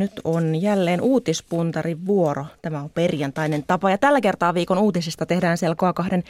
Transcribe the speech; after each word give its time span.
Nyt 0.00 0.20
on 0.24 0.62
jälleen 0.62 1.00
uutispuntarin 1.00 2.06
vuoro. 2.06 2.46
Tämä 2.62 2.80
on 2.80 2.90
perjantainen 2.90 3.64
tapa 3.66 3.90
ja 3.90 3.98
tällä 3.98 4.20
kertaa 4.20 4.54
viikon 4.54 4.78
uutisista 4.78 5.26
tehdään 5.26 5.58
selkoa 5.58 5.92
kahden 5.92 6.22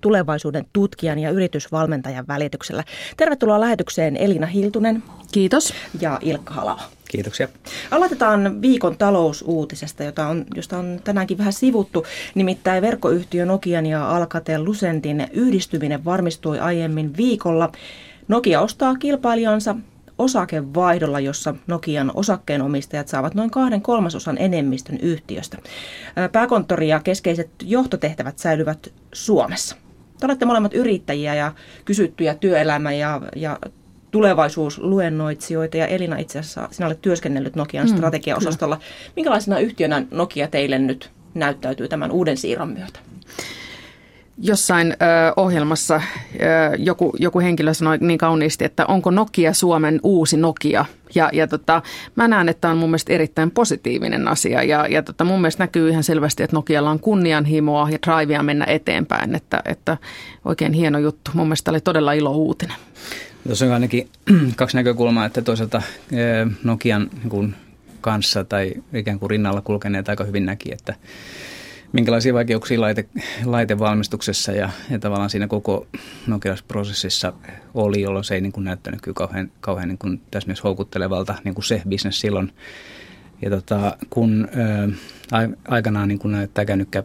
tulevaisuuden 0.00 0.66
tutkijan 0.72 1.18
ja 1.18 1.30
yritysvalmentajan 1.30 2.28
välityksellä. 2.28 2.84
Tervetuloa 3.16 3.60
lähetykseen 3.60 4.16
Elina 4.16 4.46
Hiltunen. 4.46 5.02
Kiitos. 5.32 5.74
Ja 6.00 6.18
Ilkka 6.22 6.54
Halava. 6.54 6.82
Kiitoksia. 7.08 7.48
Aloitetaan 7.90 8.62
viikon 8.62 8.96
talousuutisesta, 8.98 10.04
jota 10.04 10.26
on, 10.26 10.44
josta 10.54 10.78
on 10.78 11.00
tänäänkin 11.04 11.38
vähän 11.38 11.52
sivuttu. 11.52 12.06
Nimittäin 12.34 12.82
verkkoyhtiö 12.82 13.44
Nokian 13.44 13.86
ja 13.86 14.16
Alcatel 14.16 14.64
Lucentin 14.64 15.26
yhdistyminen 15.32 16.04
varmistui 16.04 16.58
aiemmin 16.58 17.16
viikolla. 17.16 17.72
Nokia 18.28 18.60
ostaa 18.60 18.94
kilpailijansa 18.94 19.76
osakevaihdolla, 20.18 21.20
jossa 21.20 21.54
Nokian 21.66 22.10
osakkeenomistajat 22.14 23.08
saavat 23.08 23.34
noin 23.34 23.50
kahden 23.50 23.82
kolmasosan 23.82 24.38
enemmistön 24.38 24.98
yhtiöstä. 25.02 25.58
Pääkonttori 26.32 26.88
ja 26.88 27.00
keskeiset 27.00 27.50
johtotehtävät 27.62 28.38
säilyvät 28.38 28.92
Suomessa. 29.12 29.76
Te 30.20 30.26
olette 30.26 30.44
molemmat 30.44 30.74
yrittäjiä 30.74 31.34
ja 31.34 31.52
kysyttyjä 31.84 32.34
työelämä- 32.34 32.92
ja, 32.92 33.20
ja 33.36 33.58
tulevaisuusluennoitsijoita 34.10 35.76
ja 35.76 35.86
Elina 35.86 36.16
itse 36.16 36.38
asiassa 36.38 36.68
sinä 36.70 36.86
olet 36.86 37.02
työskennellyt 37.02 37.56
Nokian 37.56 37.88
mm, 37.88 37.96
strategiaosastolla. 37.96 38.76
Kyllä. 38.76 38.88
Minkälaisena 39.16 39.58
yhtiönä 39.58 40.06
Nokia 40.10 40.48
teille 40.48 40.78
nyt 40.78 41.10
näyttäytyy 41.34 41.88
tämän 41.88 42.10
uuden 42.10 42.36
siirron 42.36 42.68
myötä? 42.68 42.98
Jossain 44.38 44.90
ö, 44.90 44.94
ohjelmassa 45.36 45.94
ö, 45.94 46.76
joku, 46.78 47.12
joku 47.18 47.40
henkilö 47.40 47.74
sanoi 47.74 47.98
niin 48.00 48.18
kauniisti, 48.18 48.64
että 48.64 48.86
onko 48.86 49.10
Nokia 49.10 49.52
Suomen 49.52 50.00
uusi 50.02 50.36
Nokia. 50.36 50.84
Ja, 51.14 51.30
ja 51.32 51.48
tota, 51.48 51.82
mä 52.16 52.28
näen, 52.28 52.48
että 52.48 52.70
on 52.70 52.76
mun 52.76 52.88
mielestä 52.90 53.12
erittäin 53.12 53.50
positiivinen 53.50 54.28
asia. 54.28 54.62
Ja, 54.62 54.86
ja 54.86 55.02
tota, 55.02 55.24
mun 55.24 55.40
mielestä 55.40 55.62
näkyy 55.62 55.90
ihan 55.90 56.04
selvästi, 56.04 56.42
että 56.42 56.56
Nokialla 56.56 56.90
on 56.90 57.00
kunnianhimoa 57.00 57.90
ja 57.90 57.98
drivea 58.06 58.42
mennä 58.42 58.64
eteenpäin. 58.64 59.34
Että, 59.34 59.62
että 59.64 59.96
oikein 60.44 60.72
hieno 60.72 60.98
juttu. 60.98 61.30
Mun 61.34 61.46
mielestä 61.46 61.70
oli 61.70 61.80
todella 61.80 62.12
ilo 62.12 62.30
uutinen. 62.30 62.76
Tuossa 63.46 63.66
on 63.66 63.72
ainakin 63.72 64.08
kaksi 64.56 64.76
näkökulmaa, 64.76 65.26
että 65.26 65.42
toisaalta 65.42 65.82
Nokian 66.64 67.10
niin 67.24 67.54
kanssa 68.00 68.44
tai 68.44 68.72
ikään 68.94 69.18
kuin 69.18 69.30
rinnalla 69.30 69.60
kulkeneet 69.60 70.08
aika 70.08 70.24
hyvin 70.24 70.46
näki, 70.46 70.72
että 70.72 70.94
minkälaisia 71.94 72.34
vaikeuksia 72.34 72.80
laite, 72.80 73.08
laitevalmistuksessa 73.44 74.52
ja, 74.52 74.70
ja 74.90 74.98
tavallaan 74.98 75.30
siinä 75.30 75.46
koko 75.46 75.86
Nokia-prosessissa 76.26 77.32
oli, 77.74 78.00
jolloin 78.00 78.24
se 78.24 78.34
ei 78.34 78.40
niin 78.40 78.52
kuin 78.52 78.64
näyttänyt 78.64 79.00
kyllä 79.00 79.14
kauhean, 79.14 79.50
kauhean 79.60 79.88
niin 79.88 79.98
kuin 79.98 80.20
tässä 80.30 80.46
mielessä 80.46 80.62
houkuttelevalta 80.68 81.34
niin 81.44 81.54
kuin 81.54 81.64
se 81.64 81.82
bisnes 81.88 82.20
silloin. 82.20 82.52
Ja 83.42 83.50
tota, 83.50 83.96
kun 84.10 84.48
ää, 85.32 85.48
aikanaan 85.68 86.08
niin 86.08 86.18
kun 86.18 86.36
tämä 86.54 86.64
kännykkä 86.64 87.02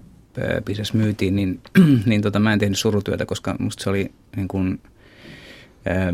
bisnes 0.65 0.93
myytiin, 0.93 1.35
niin, 1.35 1.59
niin 2.05 2.21
tota, 2.21 2.39
mä 2.39 2.53
en 2.53 2.59
tehnyt 2.59 2.79
surutyötä, 2.79 3.25
koska 3.25 3.55
musta 3.59 3.83
se 3.83 3.89
oli 3.89 4.11
niin 4.35 4.47
kuin, 4.47 4.81
ää, 5.85 6.13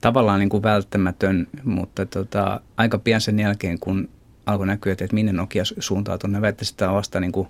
tavallaan 0.00 0.40
niin 0.40 0.48
kuin 0.48 0.62
välttämätön, 0.62 1.46
mutta 1.64 2.06
tota, 2.06 2.60
aika 2.76 2.98
pian 2.98 3.20
sen 3.20 3.38
jälkeen, 3.38 3.78
kun 3.78 4.08
alkoi 4.46 4.66
näkyä, 4.66 4.92
että 4.92 5.06
minne 5.12 5.32
Nokia 5.32 5.62
suuntautuu. 5.78 6.30
Ne 6.30 6.40
väittäisi, 6.40 6.72
että 6.72 6.88
on 6.88 6.96
vasta 6.96 7.20
niin 7.20 7.32
kuin, 7.32 7.48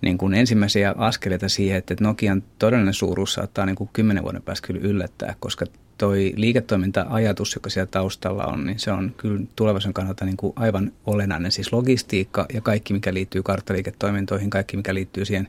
niin 0.00 0.18
kuin 0.18 0.34
ensimmäisiä 0.34 0.94
askeleita 0.98 1.48
siihen, 1.48 1.78
että 1.78 1.96
Nokian 2.00 2.42
todellinen 2.58 2.94
suuruus 2.94 3.32
saattaa 3.32 3.66
niin 3.66 3.76
kuin 3.76 3.90
kymmenen 3.92 4.22
vuoden 4.22 4.42
päästä 4.42 4.66
kyllä 4.66 4.80
yllättää, 4.80 5.34
koska 5.40 5.66
toi 5.98 6.32
liiketoiminta-ajatus, 6.36 7.54
joka 7.54 7.70
siellä 7.70 7.90
taustalla 7.90 8.44
on, 8.44 8.66
niin 8.66 8.78
se 8.78 8.92
on 8.92 9.14
kyllä 9.16 9.40
tulevaisuuden 9.56 9.94
kannalta 9.94 10.24
niin 10.24 10.36
kuin 10.36 10.52
aivan 10.56 10.92
olennainen. 11.06 11.52
Siis 11.52 11.72
logistiikka 11.72 12.46
ja 12.54 12.60
kaikki, 12.60 12.94
mikä 12.94 13.14
liittyy 13.14 13.42
karttaliiketoimintoihin, 13.42 14.50
kaikki, 14.50 14.76
mikä 14.76 14.94
liittyy 14.94 15.24
siihen 15.24 15.48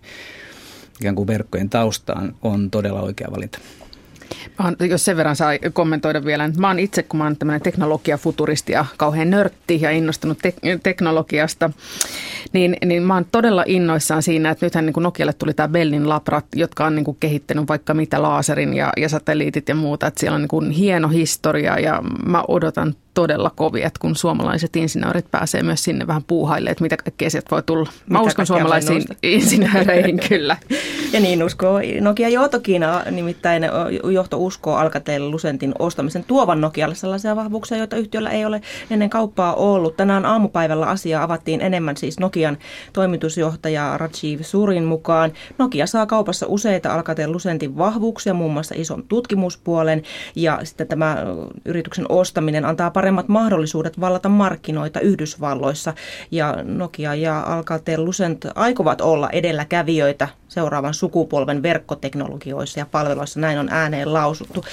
ikään 0.99 1.15
kuin 1.15 1.27
verkkojen 1.27 1.69
taustaan, 1.69 2.35
on 2.41 2.71
todella 2.71 3.01
oikea 3.01 3.27
valinta. 3.31 3.59
Jos 4.89 5.05
sen 5.05 5.17
verran 5.17 5.35
saa 5.35 5.51
kommentoida 5.73 6.25
vielä, 6.25 6.47
niin 6.47 6.61
mä 6.61 6.67
oon 6.67 6.79
itse, 6.79 7.03
kun 7.03 7.17
mä 7.17 7.23
oon 7.23 7.37
tämmöinen 7.37 7.61
teknologiafuturisti 7.61 8.71
ja 8.71 8.85
kauhean 8.97 9.29
nörtti 9.29 9.81
ja 9.81 9.91
innostunut 9.91 10.37
te- 10.41 10.79
teknologiasta, 10.83 11.69
niin, 12.53 12.77
niin 12.85 13.03
mä 13.03 13.13
oon 13.13 13.25
todella 13.31 13.63
innoissaan 13.67 14.23
siinä, 14.23 14.49
että 14.49 14.65
nythän 14.65 14.85
niin 14.85 14.93
Nokialle 14.97 15.33
tuli 15.33 15.53
tämä 15.53 15.67
Bellin 15.67 16.09
labrat, 16.09 16.45
jotka 16.55 16.85
on 16.85 16.95
niin 16.95 17.05
kuin 17.05 17.17
kehittänyt 17.19 17.67
vaikka 17.67 17.93
mitä 17.93 18.21
laaserin 18.21 18.73
ja, 18.73 18.93
ja 18.97 19.09
satelliitit 19.09 19.69
ja 19.69 19.75
muuta, 19.75 20.07
että 20.07 20.19
siellä 20.19 20.35
on 20.35 20.41
niin 20.41 20.49
kuin 20.49 20.71
hieno 20.71 21.07
historia 21.07 21.79
ja 21.79 22.01
mä 22.25 22.43
odotan 22.47 22.95
todella 23.13 23.51
kovia, 23.55 23.87
että 23.87 23.99
kun 23.99 24.15
suomalaiset 24.15 24.75
insinöörit 24.75 25.31
pääsee 25.31 25.63
myös 25.63 25.83
sinne 25.83 26.07
vähän 26.07 26.23
puuhaille, 26.23 26.69
että 26.69 26.83
mitä 26.83 26.97
kaikkea 26.97 27.29
sieltä 27.29 27.47
voi 27.51 27.63
tulla. 27.63 27.89
Mä 28.09 28.19
mitä 28.19 28.27
uskon 28.27 28.47
suomalaisiin 28.47 29.03
insinööreihin 29.23 30.19
kyllä. 30.29 30.57
Ja 31.13 31.19
niin 31.19 31.43
uskoo 31.43 31.79
Nokia 32.01 32.29
Johtokin, 32.29 32.81
nimittäin 33.11 33.63
johto 34.13 34.37
uskoo 34.37 34.75
Alcatel 34.75 35.31
Lucentin 35.31 35.73
ostamisen 35.79 36.23
tuovan 36.23 36.61
Nokialle 36.61 36.95
sellaisia 36.95 37.35
vahvuuksia, 37.35 37.77
joita 37.77 37.95
yhtiöllä 37.95 38.29
ei 38.29 38.45
ole 38.45 38.61
ennen 38.91 39.09
kauppaa 39.09 39.53
ollut. 39.53 39.97
Tänään 39.97 40.25
aamupäivällä 40.25 40.85
asia 40.85 41.23
avattiin 41.23 41.61
enemmän 41.61 41.97
siis 41.97 42.19
Nokian 42.19 42.57
toimitusjohtaja 42.93 43.97
Rajiv 43.97 44.41
Surin 44.41 44.83
mukaan. 44.83 45.31
Nokia 45.57 45.87
saa 45.87 46.05
kaupassa 46.05 46.45
useita 46.47 46.93
Alcatel 46.93 47.31
Lucentin 47.31 47.77
vahvuuksia, 47.77 48.33
muun 48.33 48.53
muassa 48.53 48.75
ison 48.77 49.03
tutkimuspuolen 49.03 50.03
ja 50.35 50.59
sitten 50.63 50.87
tämä 50.87 51.17
yrityksen 51.65 52.05
ostaminen 52.09 52.65
antaa 52.65 52.91
paremmat 52.99 53.27
mahdollisuudet 53.27 53.99
vallata 53.99 54.29
markkinoita 54.29 54.99
Yhdysvalloissa. 54.99 55.93
Ja 56.31 56.57
Nokia 56.63 57.15
ja 57.15 57.39
Alcatel 57.39 58.05
Lucent 58.05 58.47
aikovat 58.55 59.01
olla 59.01 59.29
edelläkävijöitä 59.29 60.27
seuraavan 60.47 60.93
sukupolven 60.93 61.63
verkkoteknologioissa 61.63 62.79
ja 62.79 62.85
palveluissa. 62.91 63.39
Näin 63.39 63.59
on 63.59 63.69
ääneen 63.71 64.13
lausuttu. 64.13 64.65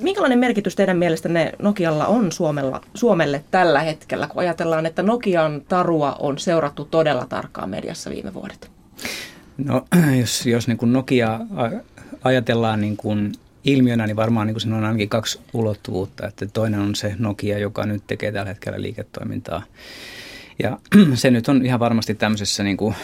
Minkälainen 0.00 0.38
merkitys 0.38 0.76
teidän 0.76 0.96
mielestänne 0.96 1.52
Nokialla 1.58 2.06
on 2.06 2.32
Suomella, 2.32 2.80
Suomelle 2.94 3.44
tällä 3.50 3.80
hetkellä, 3.80 4.26
kun 4.26 4.40
ajatellaan, 4.40 4.86
että 4.86 5.02
Nokian 5.02 5.62
tarua 5.68 6.16
on 6.18 6.38
seurattu 6.38 6.84
todella 6.84 7.26
tarkkaan 7.28 7.70
mediassa 7.70 8.10
viime 8.10 8.34
vuodet? 8.34 8.70
No 9.58 9.84
jos, 10.20 10.46
jos 10.46 10.68
niin 10.68 10.78
kuin 10.78 10.92
Nokia 10.92 11.40
ajatellaan 12.24 12.80
niin 12.80 12.96
kuin 12.96 13.32
ilmiönä, 13.64 14.06
niin 14.06 14.16
varmaan 14.16 14.46
niin 14.46 14.60
siinä 14.60 14.76
on 14.76 14.84
ainakin 14.84 15.08
kaksi 15.08 15.40
ulottuvuutta. 15.52 16.26
Että 16.26 16.46
toinen 16.46 16.80
on 16.80 16.94
se 16.94 17.14
Nokia, 17.18 17.58
joka 17.58 17.86
nyt 17.86 18.02
tekee 18.06 18.32
tällä 18.32 18.48
hetkellä 18.48 18.82
liiketoimintaa. 18.82 19.62
Ja 20.62 20.78
se 21.14 21.30
nyt 21.30 21.48
on 21.48 21.66
ihan 21.66 21.80
varmasti 21.80 22.14
tämmöisessä 22.14 22.62
niin 22.62 22.76
kuin, 22.76 22.94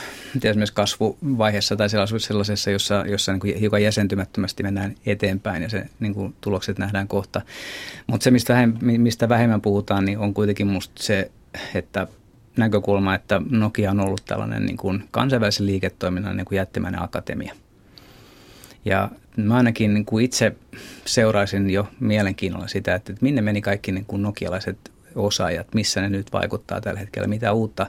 esimerkiksi 0.45 0.75
kasvuvaiheessa 0.75 1.77
tai 1.77 1.89
sellaisessa, 2.19 2.71
jossa, 2.71 3.05
jossa 3.09 3.33
niin 3.33 3.41
kuin 3.41 3.59
hiukan 3.59 3.83
jäsentymättömästi 3.83 4.63
mennään 4.63 4.95
eteenpäin 5.07 5.63
ja 5.63 5.69
se 5.69 5.87
niin 6.01 6.15
kuin, 6.15 6.35
tulokset 6.41 6.79
nähdään 6.79 7.09
kohta. 7.09 7.41
Mutta 8.07 8.25
se, 8.25 8.31
mistä, 8.31 8.53
vähemmän, 8.53 9.01
mistä 9.01 9.29
vähemmän 9.29 9.61
puhutaan, 9.61 10.05
niin 10.05 10.19
on 10.19 10.35
kuitenkin 10.35 10.67
musta 10.67 11.03
se, 11.03 11.31
että 11.75 12.07
näkökulma, 12.57 13.15
että 13.15 13.43
Nokia 13.51 13.91
on 13.91 14.01
ollut 14.01 14.25
tällainen 14.25 14.67
niin 14.67 14.77
kuin 14.77 15.05
kansainvälisen 15.11 15.67
liiketoiminnan 15.67 16.37
niin 16.37 16.45
kuin 16.45 16.57
jättimäinen 16.57 17.03
akatemia– 17.03 17.55
ja 18.87 19.11
mä 19.37 19.57
ainakin 19.57 19.95
niin 19.95 20.05
kuin 20.05 20.25
itse 20.25 20.57
seuraisin 21.05 21.71
jo 21.71 21.89
mielenkiinnolla 22.01 22.69
sitä, 22.69 22.95
että 22.95 23.15
minne 23.21 23.43
meni 23.43 23.61
kaikki 23.61 23.93
niin 23.93 24.05
kuin 24.07 24.23
nokialaiset 24.23 24.93
osaajat, 25.15 25.75
missä 25.75 26.01
ne 26.01 26.09
nyt 26.09 26.33
vaikuttaa 26.33 26.81
tällä 26.81 27.01
hetkellä, 27.01 27.29
mitä 27.29 27.53
uutta 27.53 27.87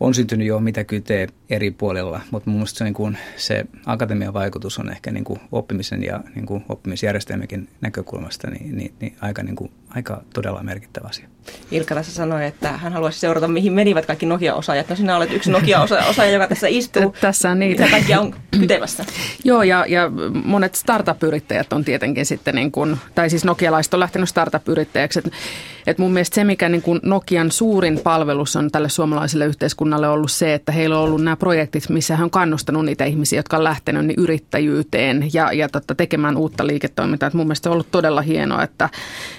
on 0.00 0.14
syntynyt 0.14 0.46
jo 0.46 0.60
mitä 0.60 0.84
kytee 0.84 1.28
eri 1.50 1.70
puolilla, 1.70 2.20
mutta 2.30 2.50
mun 2.50 2.66
se, 2.66 2.84
niin 2.84 2.94
kuin, 2.94 3.18
se 3.36 3.64
akatemian 3.86 4.34
vaikutus 4.34 4.78
on 4.78 4.90
ehkä 4.90 5.10
niin 5.10 5.24
kuin 5.24 5.40
oppimisen 5.52 6.04
ja 6.04 6.20
niin 6.34 6.46
kuin 6.46 6.64
oppimisjärjestelmäkin 6.68 7.68
näkökulmasta 7.80 8.50
niin, 8.50 8.76
niin, 8.76 8.94
niin 9.00 9.16
aika, 9.20 9.42
niin 9.42 9.56
kuin, 9.56 9.70
aika 9.90 10.22
todella 10.34 10.62
merkittävä 10.62 11.08
asia. 11.08 11.28
Ilkka 11.70 11.94
tässä 11.94 12.12
sanoi, 12.12 12.46
että 12.46 12.72
hän 12.72 12.92
haluaisi 12.92 13.20
seurata, 13.20 13.48
mihin 13.48 13.72
menivät 13.72 14.06
kaikki 14.06 14.26
Nokia-osaajat. 14.26 14.88
No 14.88 14.96
sinä 14.96 15.16
olet 15.16 15.32
yksi 15.32 15.50
Nokia-osaaja, 15.50 16.30
joka 16.30 16.46
tässä 16.46 16.66
istuu. 16.68 17.14
Tässä 17.20 17.50
on 17.50 17.58
niitä. 17.58 17.82
Mitä 17.82 17.96
kaikkia 17.96 18.20
on 18.20 18.34
kytevässä? 18.60 19.04
Joo, 19.44 19.62
ja, 19.62 19.84
ja 19.88 20.10
monet 20.44 20.74
startup-yrittäjät 20.74 21.72
on 21.72 21.84
tietenkin 21.84 22.26
sitten, 22.26 22.54
niin 22.54 22.72
kuin, 22.72 22.96
tai 23.14 23.30
siis 23.30 23.44
nokialaiset 23.44 23.94
on 23.94 24.00
lähtenyt 24.00 24.28
startup-yrittäjäksi. 24.28 25.18
Että 25.18 25.30
et 25.86 25.98
mun 25.98 26.12
mielestä 26.12 26.34
se, 26.34 26.44
mikä 26.44 26.68
niin 26.68 26.82
kuin 26.82 27.00
Nokian 27.02 27.50
suurin 27.50 28.00
palvelus 28.04 28.56
on 28.56 28.70
tälle 28.70 28.88
suomalaiselle 28.88 29.46
yhteiskunnalle 29.46 30.08
ollut 30.08 30.30
se, 30.30 30.54
että 30.54 30.72
heillä 30.72 30.98
on 30.98 31.04
ollut 31.04 31.24
nämä 31.24 31.36
projektit, 31.36 31.88
missä 31.88 32.16
hän 32.16 32.24
on 32.24 32.30
kannustanut 32.30 32.84
niitä 32.84 33.04
ihmisiä, 33.04 33.38
jotka 33.38 33.56
on 33.56 33.64
lähtenyt 33.64 34.06
niin 34.06 34.20
yrittäjyyteen 34.20 35.30
ja, 35.32 35.52
ja 35.52 35.68
totta, 35.68 35.94
tekemään 35.94 36.36
uutta 36.36 36.66
liiketoimintaa. 36.66 37.26
Et 37.26 37.34
mun 37.34 37.46
mielestä 37.46 37.62
se 37.62 37.68
on 37.68 37.72
ollut 37.72 37.90
todella 37.90 38.22
hienoa. 38.22 38.62
Että, 38.62 38.88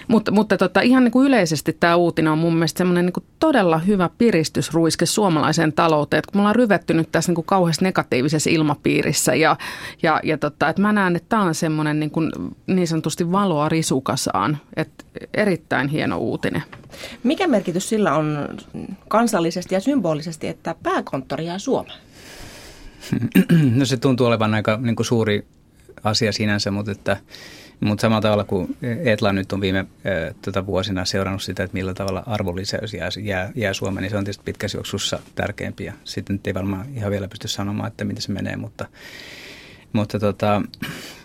mutta 0.08 0.32
mutta 0.40 0.58
tota, 0.58 0.82
ihan 0.82 1.04
niin 1.04 1.12
kuin 1.12 1.28
yleisesti 1.28 1.74
tämä 1.74 1.96
uutinen 1.96 2.32
on 2.32 2.38
mun 2.38 2.54
mielestä 2.54 2.78
semmoinen 2.78 3.06
niin 3.06 3.26
todella 3.40 3.78
hyvä 3.78 4.10
piristysruiske 4.18 5.06
suomalaiseen 5.06 5.74
talouteen. 5.74 6.20
Että 6.20 6.32
kun 6.32 6.40
me 6.40 6.42
ollaan 6.42 6.56
ryvetty 6.56 6.94
nyt 6.94 7.12
tässä 7.12 7.30
niin 7.30 7.36
kuin 7.36 7.46
kauheassa 7.46 7.86
negatiivisessa 7.86 8.50
ilmapiirissä 8.50 9.36
ja, 9.36 9.58
ja, 10.04 10.20
ja 10.24 10.38
tota, 10.38 10.70
että 10.70 10.82
mä 10.82 10.92
näen, 10.92 11.16
että 11.16 11.30
tämä 11.30 11.42
on 11.42 11.56
semmoinen 11.56 12.00
niin, 12.00 12.12
kuin 12.12 12.32
niin 12.68 12.88
sanotusti 12.88 13.32
valoa 13.32 13.70
risukasaan. 13.70 14.58
Että 14.76 15.04
erittäin 15.34 15.88
hieno 15.88 16.18
uutinen. 16.18 16.64
Mikä 17.24 17.48
merkitys 17.48 17.90
sillä 17.90 18.16
on 18.16 18.48
kansallisesti 19.08 19.76
ja 19.76 19.80
symbolisesti, 19.80 20.48
että 20.48 20.76
pääkonttori 20.84 21.46
jää 21.46 21.60
Suomeen? 21.60 22.00
No 23.76 23.86
se 23.86 23.98
tuntuu 23.98 24.28
olevan 24.28 24.54
aika 24.54 24.78
niin 24.82 24.96
kuin 24.96 25.06
suuri 25.06 25.48
asia 26.04 26.32
sinänsä, 26.32 26.72
mutta, 26.72 26.92
että, 26.92 27.18
mutta 27.80 28.02
samalla 28.02 28.22
tavalla 28.22 28.44
kuin 28.44 28.78
Etla 29.06 29.34
nyt 29.34 29.54
on 29.54 29.62
viime 29.62 29.86
tota 30.42 30.66
vuosina 30.66 31.06
seurannut 31.06 31.44
sitä, 31.44 31.64
että 31.64 31.78
millä 31.78 31.94
tavalla 31.94 32.24
arvonlisäys 32.26 32.94
jää, 32.94 33.10
jää, 33.24 33.52
jää 33.56 33.74
Suomeen, 33.74 34.02
niin 34.02 34.12
se 34.12 34.18
on 34.18 34.24
tietysti 34.24 34.44
pitkässä 34.44 34.78
juoksussa 34.78 35.20
tärkeämpi. 35.36 35.86
Ja 35.86 35.94
sitten 36.04 36.40
ei 36.46 36.54
varmaan 36.54 36.86
ihan 36.96 37.12
vielä 37.12 37.28
pysty 37.28 37.48
sanomaan, 37.48 37.88
että 37.88 38.06
miten 38.06 38.22
se 38.22 38.32
menee, 38.32 38.56
mutta, 38.56 38.86
mutta 39.94 40.20
tota, 40.20 40.62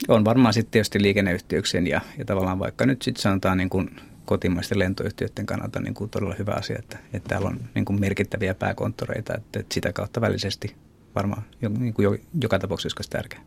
on 0.08 0.24
varmaan 0.24 0.54
sitten 0.54 0.70
tietysti 0.70 1.02
liikenneyhteyksien 1.02 1.86
ja, 1.86 2.00
ja 2.18 2.24
tavallaan 2.24 2.58
vaikka 2.58 2.86
nyt 2.86 3.02
sitten 3.02 3.22
sanotaan 3.22 3.58
niin 3.58 3.70
kuin 3.70 4.00
kotimaisten 4.24 4.78
lentoyhtiöiden 4.78 5.46
kannalta 5.46 5.80
niin 5.80 5.94
kuin 5.94 6.10
todella 6.10 6.34
hyvä 6.38 6.52
asia, 6.52 6.78
että, 6.78 6.98
että 7.12 7.28
täällä 7.28 7.48
on 7.48 7.60
niin 7.74 7.84
kuin 7.84 8.00
merkittäviä 8.00 8.54
pääkonttoreita, 8.54 9.34
että, 9.34 9.60
että 9.60 9.74
sitä 9.74 9.92
kautta 9.92 10.20
välisesti 10.20 10.76
varmaan 11.14 11.42
niin 11.78 11.94
kuin 11.94 12.04
jo, 12.04 12.16
joka 12.40 12.58
tapauksessa 12.58 13.10
tärkeä. 13.10 13.40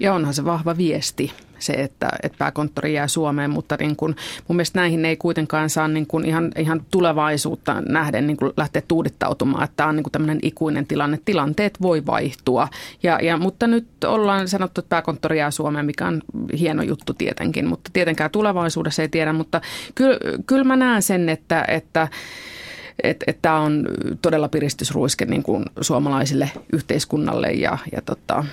Ja 0.00 0.14
onhan 0.14 0.34
se 0.34 0.44
vahva 0.44 0.76
viesti 0.76 1.32
se, 1.58 1.72
että, 1.72 2.08
että 2.22 2.38
pääkonttori 2.38 2.94
jää 2.94 3.08
Suomeen, 3.08 3.50
mutta 3.50 3.76
niin 3.80 3.96
kuin, 3.96 4.16
mun 4.48 4.56
mielestä 4.56 4.80
näihin 4.80 5.04
ei 5.04 5.16
kuitenkaan 5.16 5.70
saa 5.70 5.88
niin 5.88 6.06
kuin 6.06 6.24
ihan, 6.24 6.52
ihan 6.58 6.82
tulevaisuutta 6.90 7.82
nähden 7.88 8.26
niin 8.26 8.36
kuin 8.36 8.52
lähteä 8.56 8.82
tuudittautumaan, 8.88 9.64
että 9.64 9.76
tämä 9.76 9.88
on 9.88 9.96
niin 9.96 10.12
tämmöinen 10.12 10.38
ikuinen 10.42 10.86
tilanne. 10.86 11.20
Tilanteet 11.24 11.82
voi 11.82 12.06
vaihtua, 12.06 12.68
ja, 13.02 13.18
ja, 13.22 13.36
mutta 13.36 13.66
nyt 13.66 13.86
ollaan 14.04 14.48
sanottu, 14.48 14.80
että 14.80 14.88
pääkonttori 14.88 15.38
jää 15.38 15.50
Suomeen, 15.50 15.86
mikä 15.86 16.06
on 16.06 16.20
hieno 16.58 16.82
juttu 16.82 17.14
tietenkin, 17.14 17.66
mutta 17.66 17.90
tietenkään 17.92 18.30
tulevaisuudessa 18.30 19.02
ei 19.02 19.08
tiedä, 19.08 19.32
mutta 19.32 19.60
kyllä, 19.94 20.18
kyllä 20.46 20.64
mä 20.64 20.76
näen 20.76 21.02
sen, 21.02 21.28
että, 21.28 21.64
että 21.68 22.08
että 23.02 23.24
et 23.28 23.38
tämä 23.42 23.60
on 23.60 23.88
todella 24.22 24.48
piristysruiske 24.48 25.24
niin 25.24 25.42
kuin 25.42 25.64
suomalaisille 25.80 26.50
yhteiskunnalle 26.72 27.52
ja, 27.52 27.78
ja 27.92 28.02
tota, 28.02 28.44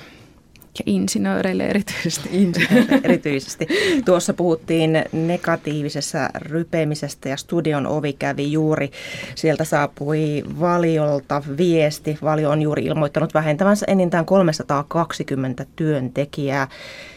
ja 0.80 0.83
insinööreille 0.86 1.63
erityisesti. 1.63 2.30
Insinööreille 2.31 3.01
erityisesti. 3.10 3.68
Tuossa 4.06 4.33
puhuttiin 4.33 5.04
negatiivisessa 5.12 6.30
rypemisestä 6.36 7.30
ja 7.30 7.38
studion 7.38 7.88
ovi 7.88 8.13
kävi 8.13 8.51
juuri. 8.51 8.92
Sieltä 9.36 9.63
saapui 9.63 10.44
Valiolta 10.60 11.44
viesti. 11.57 12.18
Valio 12.24 12.50
on 12.50 12.62
juuri 12.62 12.86
ilmoittanut 12.86 13.33
vähentävänsä 13.33 13.86
enintään 13.89 14.25
320 14.25 15.66
työntekijää. 15.75 16.68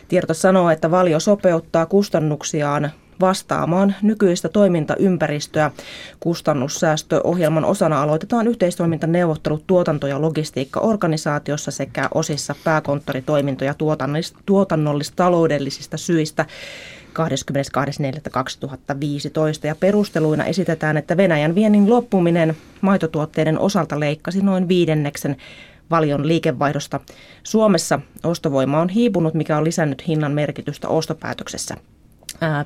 Tieto 0.09 0.35
sanoo, 0.35 0.71
että 0.71 0.91
Valio 0.91 1.21
sopeuttaa 1.21 1.87
kustannuksiaan 1.87 2.91
vastaamaan 3.21 3.95
nykyistä 4.03 4.49
toimintaympäristöä. 4.49 5.71
Kustannussäästöohjelman 6.21 7.65
osana 7.65 8.03
aloitetaan 8.03 8.49
yhteistoimintaneuvottelut 8.49 9.67
tuotanto- 9.67 10.07
ja 10.07 10.21
logistiikkaorganisaatiossa 10.21 11.71
sekä 11.71 12.09
osissa 12.15 12.55
pääkonttoritoimintoja 12.65 13.75
tuotannollis-taloudellisista 14.47 15.97
syistä. 15.97 16.47
22.4.2015 17.15 19.67
ja 19.67 19.77
perusteluina 19.81 20.45
esitetään, 20.45 20.97
että 20.97 21.17
Venäjän 21.17 21.55
viennin 21.55 21.91
loppuminen 21.91 22.57
maitotuotteiden 22.81 23.59
osalta 23.59 24.01
leikkasi 24.01 24.43
noin 24.43 24.69
viidenneksen 24.69 25.37
valion 25.91 26.29
liikevaihdosta. 26.29 27.01
Suomessa 27.43 28.01
ostovoima 28.25 28.81
on 28.81 28.89
hiipunut, 28.89 29.35
mikä 29.35 29.57
on 29.57 29.65
lisännyt 29.65 30.09
hinnan 30.09 30.33
merkitystä 30.33 30.89
ostopäätöksessä 30.89 31.75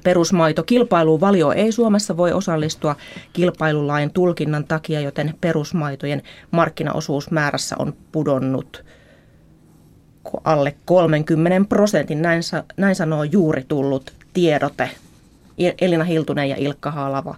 perusmaitokilpailuun 0.05 1.21
valio 1.21 1.53
ei 1.53 1.73
Suomessa 1.73 2.17
voi 2.17 2.33
osallistua 2.33 2.97
kilpailulain 3.33 4.13
tulkinnan 4.13 4.65
takia, 4.65 5.01
joten 5.01 5.35
perusmaitojen 5.41 6.23
markkinaosuusmäärässä 6.51 7.77
on 7.79 7.95
pudonnut 8.13 8.85
alle 10.45 10.77
30 10.85 11.69
prosentin. 11.69 12.23
Näin, 12.23 12.43
näin 12.77 12.95
sanoo 12.95 13.25
juuri 13.25 13.65
tullut 13.69 14.13
tiedote. 14.33 14.91
Elina 15.81 16.05
Hiltunen 16.05 16.49
ja 16.49 16.57
Ilkka 16.57 16.91
Haalava. 16.91 17.37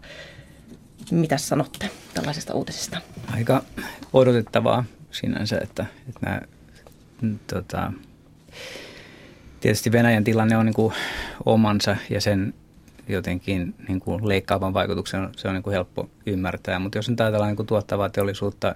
Mitä 1.11 1.39
sanotte 1.39 1.91
tällaisesta 2.15 2.55
uutisesta? 2.55 2.99
Aika 3.35 3.63
odotettavaa 4.13 4.85
sinänsä, 5.11 5.59
että, 5.63 5.87
että 6.09 6.21
nämä 6.27 6.41
tota, 7.47 7.93
tietysti 9.65 9.93
Venäjän 9.93 10.25
tilanne 10.25 10.57
on 10.57 10.67
niin 10.67 10.75
kuin 10.75 10.95
omansa 11.45 11.97
ja 12.11 12.21
sen 12.21 12.55
jotenkin 13.09 13.75
niin 13.89 14.01
kuin 14.01 14.29
leikkaavan 14.29 14.75
vaikutuksen 14.75 15.29
se 15.37 15.49
on 15.49 15.55
niin 15.55 15.63
kuin 15.63 15.75
helppo 15.75 16.11
ymmärtää. 16.27 16.79
Mutta 16.79 16.99
jos 16.99 17.09
nyt 17.09 17.21
ajatellaan 17.21 17.49
niin 17.49 17.57
kuin 17.57 17.67
tuottavaa 17.67 18.09
teollisuutta 18.09 18.75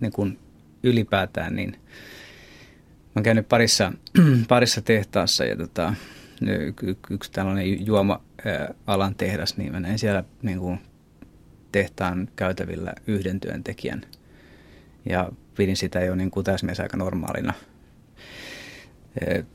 niin 0.00 0.12
kuin 0.12 0.38
ylipäätään, 0.82 1.56
niin 1.56 1.70
mä 1.70 3.12
oon 3.14 3.22
käynyt 3.22 3.48
parissa, 3.48 3.92
parissa 4.48 4.82
tehtaassa 4.82 5.44
ja 5.44 5.56
tota, 5.56 5.94
yksi 7.10 7.32
tällainen 7.32 7.86
juoma-alan 7.86 9.14
tehdas, 9.14 9.56
niin 9.56 9.72
mä 9.72 9.80
näin 9.80 9.98
siellä 9.98 10.24
niin 10.42 10.58
kuin 10.58 10.78
tehtaan 11.72 12.28
käytävillä 12.36 12.92
yhden 13.06 13.40
työntekijän 13.40 14.02
ja 15.06 15.28
pidin 15.56 15.76
sitä 15.76 16.00
jo 16.00 16.14
niin 16.14 16.30
kuin 16.30 16.44
täsmies 16.44 16.80
aika 16.80 16.96
normaalina– 16.96 17.54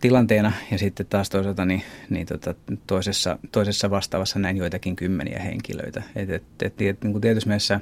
tilanteena 0.02 0.52
ja 0.72 0.78
sitten 0.78 1.06
taas 1.06 1.30
toisaalta 1.30 1.66
niin, 1.66 1.84
niin 2.10 2.28
tota, 2.28 2.56
toisessa, 2.88 3.40
toisessa 3.52 3.90
vastaavassa 3.90 4.40
näin 4.40 4.58
joitakin 4.58 4.96
kymmeniä 4.96 5.40
henkilöitä. 5.40 6.04
Et, 6.16 6.30
et, 6.30 6.44
et, 6.62 6.82
et, 6.82 7.04
niin 7.04 7.12
kuin 7.12 7.22
tietysti 7.22 7.50
mielessä 7.50 7.80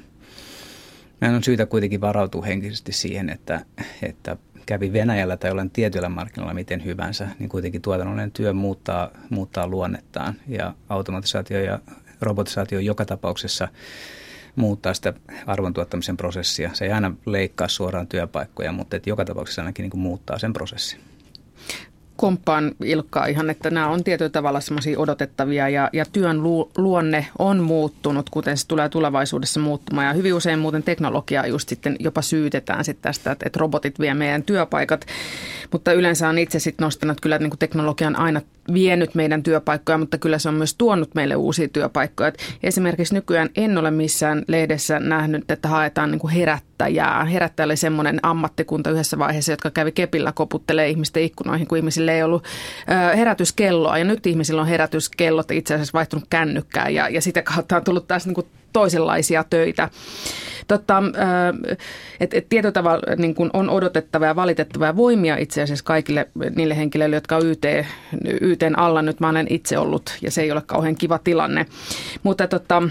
meidän 1.22 1.36
on 1.36 1.44
syytä 1.44 1.66
kuitenkin 1.66 2.02
varautua 2.02 2.46
henkisesti 2.46 2.92
siihen, 2.92 3.30
että, 3.30 3.66
että 4.02 4.38
kävi 4.66 4.94
Venäjällä 4.94 5.38
tai 5.38 5.50
jollain 5.50 5.70
tietyllä 5.70 6.10
markkinoilla 6.10 6.54
miten 6.54 6.86
hyvänsä, 6.86 7.28
niin 7.40 7.50
kuitenkin 7.50 7.82
tuotannollinen 7.82 8.32
työ 8.32 8.54
muuttaa, 8.54 9.12
muuttaa 9.30 9.68
luonnettaan 9.68 10.34
ja 10.48 10.74
automatisaatio 10.90 11.62
ja 11.62 11.80
robotisaatio 12.22 12.80
joka 12.80 13.06
tapauksessa 13.06 13.68
muuttaa 14.56 14.94
sitä 14.94 15.14
arvontuottamisen 15.46 16.18
prosessia. 16.18 16.70
Se 16.74 16.86
ei 16.86 16.92
aina 16.92 17.16
leikkaa 17.26 17.68
suoraan 17.68 18.08
työpaikkoja, 18.08 18.72
mutta 18.72 18.98
joka 19.06 19.26
tapauksessa 19.26 19.62
ainakin 19.62 19.84
niin 19.84 19.92
kuin 19.92 20.02
muuttaa 20.02 20.40
sen 20.40 20.54
prosessin 20.54 21.00
komppaan 22.18 22.72
Ilkkaa 22.84 23.26
ihan, 23.26 23.50
että 23.50 23.70
nämä 23.70 23.88
on 23.88 24.04
tietyllä 24.04 24.30
tavalla 24.30 24.60
semmoisia 24.60 25.00
odotettavia 25.00 25.70
ja, 25.70 25.90
ja 25.94 26.06
työn 26.06 26.44
lu, 26.44 26.72
luonne 26.78 27.28
on 27.40 27.64
muuttunut, 27.64 28.30
kuten 28.30 28.58
se 28.58 28.68
tulee 28.68 28.90
tulevaisuudessa 28.90 29.60
muuttumaan. 29.60 30.08
Ja 30.08 30.14
hyvin 30.14 30.34
usein 30.34 30.60
muuten 30.60 30.84
teknologiaa 30.84 31.48
just 31.48 31.70
sitten 31.70 31.96
jopa 32.00 32.22
syytetään 32.22 32.86
sitten 32.86 33.04
tästä, 33.04 33.32
että, 33.32 33.46
että 33.46 33.60
robotit 33.60 34.00
vie 34.00 34.14
meidän 34.14 34.44
työpaikat. 34.44 35.06
Mutta 35.72 35.94
yleensä 35.94 36.30
on 36.30 36.38
itse 36.38 36.60
sitten 36.60 36.86
nostanut 36.86 37.22
kyllä, 37.22 37.36
että 37.36 37.48
niin 37.48 37.60
teknologian 37.60 38.16
aina 38.16 38.42
vienyt 38.74 39.16
meidän 39.16 39.44
työpaikkoja, 39.44 39.98
mutta 39.98 40.18
kyllä 40.18 40.40
se 40.40 40.50
on 40.50 40.56
myös 40.56 40.76
tuonut 40.78 41.16
meille 41.16 41.36
uusia 41.36 41.68
työpaikkoja. 41.68 42.28
Et 42.28 42.38
esimerkiksi 42.64 43.14
nykyään 43.14 43.50
en 43.56 43.78
ole 43.78 43.92
missään 43.92 44.44
lehdessä 44.48 45.00
nähnyt, 45.00 45.52
että 45.52 45.68
haetaan 45.68 46.12
niin 46.12 46.20
kuin 46.20 46.34
herättäjää. 46.34 47.26
Herättäjä 47.26 47.66
oli 47.66 47.78
semmoinen 47.78 48.20
ammattikunta 48.24 48.90
yhdessä 48.90 49.20
vaiheessa, 49.20 49.52
jotka 49.52 49.72
kävi 49.72 49.92
kepillä 49.92 50.32
koputtelee 50.32 50.90
ihmisten 50.90 51.24
ikkunoihin, 51.24 51.68
kun 51.68 51.78
ihmisille 52.08 52.12
ei 52.12 52.24
ollut 52.24 52.44
herätyskelloa. 53.18 53.98
Ja 53.98 54.04
nyt 54.04 54.26
ihmisillä 54.26 54.62
on 54.62 54.68
herätyskellot 54.68 55.52
itse 55.52 55.74
asiassa 55.74 55.94
vaihtunut 55.94 56.26
kännykkään 56.30 56.94
ja, 56.94 57.10
ja 57.10 57.22
sitä 57.22 57.42
kautta 57.42 57.76
on 57.76 57.84
tullut 57.84 58.08
taas 58.08 58.26
niin 58.26 58.36
kuin 58.36 58.48
toisenlaisia 58.74 59.44
töitä. 59.44 59.90
Totta, 60.68 61.04
et, 62.20 62.34
et 62.34 62.50
tietyllä 62.50 62.72
tavalla 62.72 63.16
niin 63.16 63.36
kuin 63.36 63.50
on 63.54 63.70
odotettavaa 63.70 64.28
ja 64.28 64.36
valitettavaa 64.36 64.96
voimia 64.96 65.38
itse 65.38 65.62
asiassa 65.62 65.86
kaikille 65.86 66.28
niille 66.56 66.78
henkilöille, 66.78 67.16
jotka 67.16 67.38
on 67.38 67.46
YT, 67.46 67.66
YTn 68.42 68.76
alla. 68.78 69.02
Nyt 69.02 69.20
mä 69.20 69.30
olen 69.30 69.48
itse 69.50 69.78
ollut 69.78 70.18
ja 70.22 70.32
se 70.32 70.42
ei 70.42 70.52
ole 70.52 70.62
kauhean 70.66 70.96
kiva 70.96 71.20
tilanne. 71.20 71.66
Mutta 72.24 72.48
tota, 72.48 72.84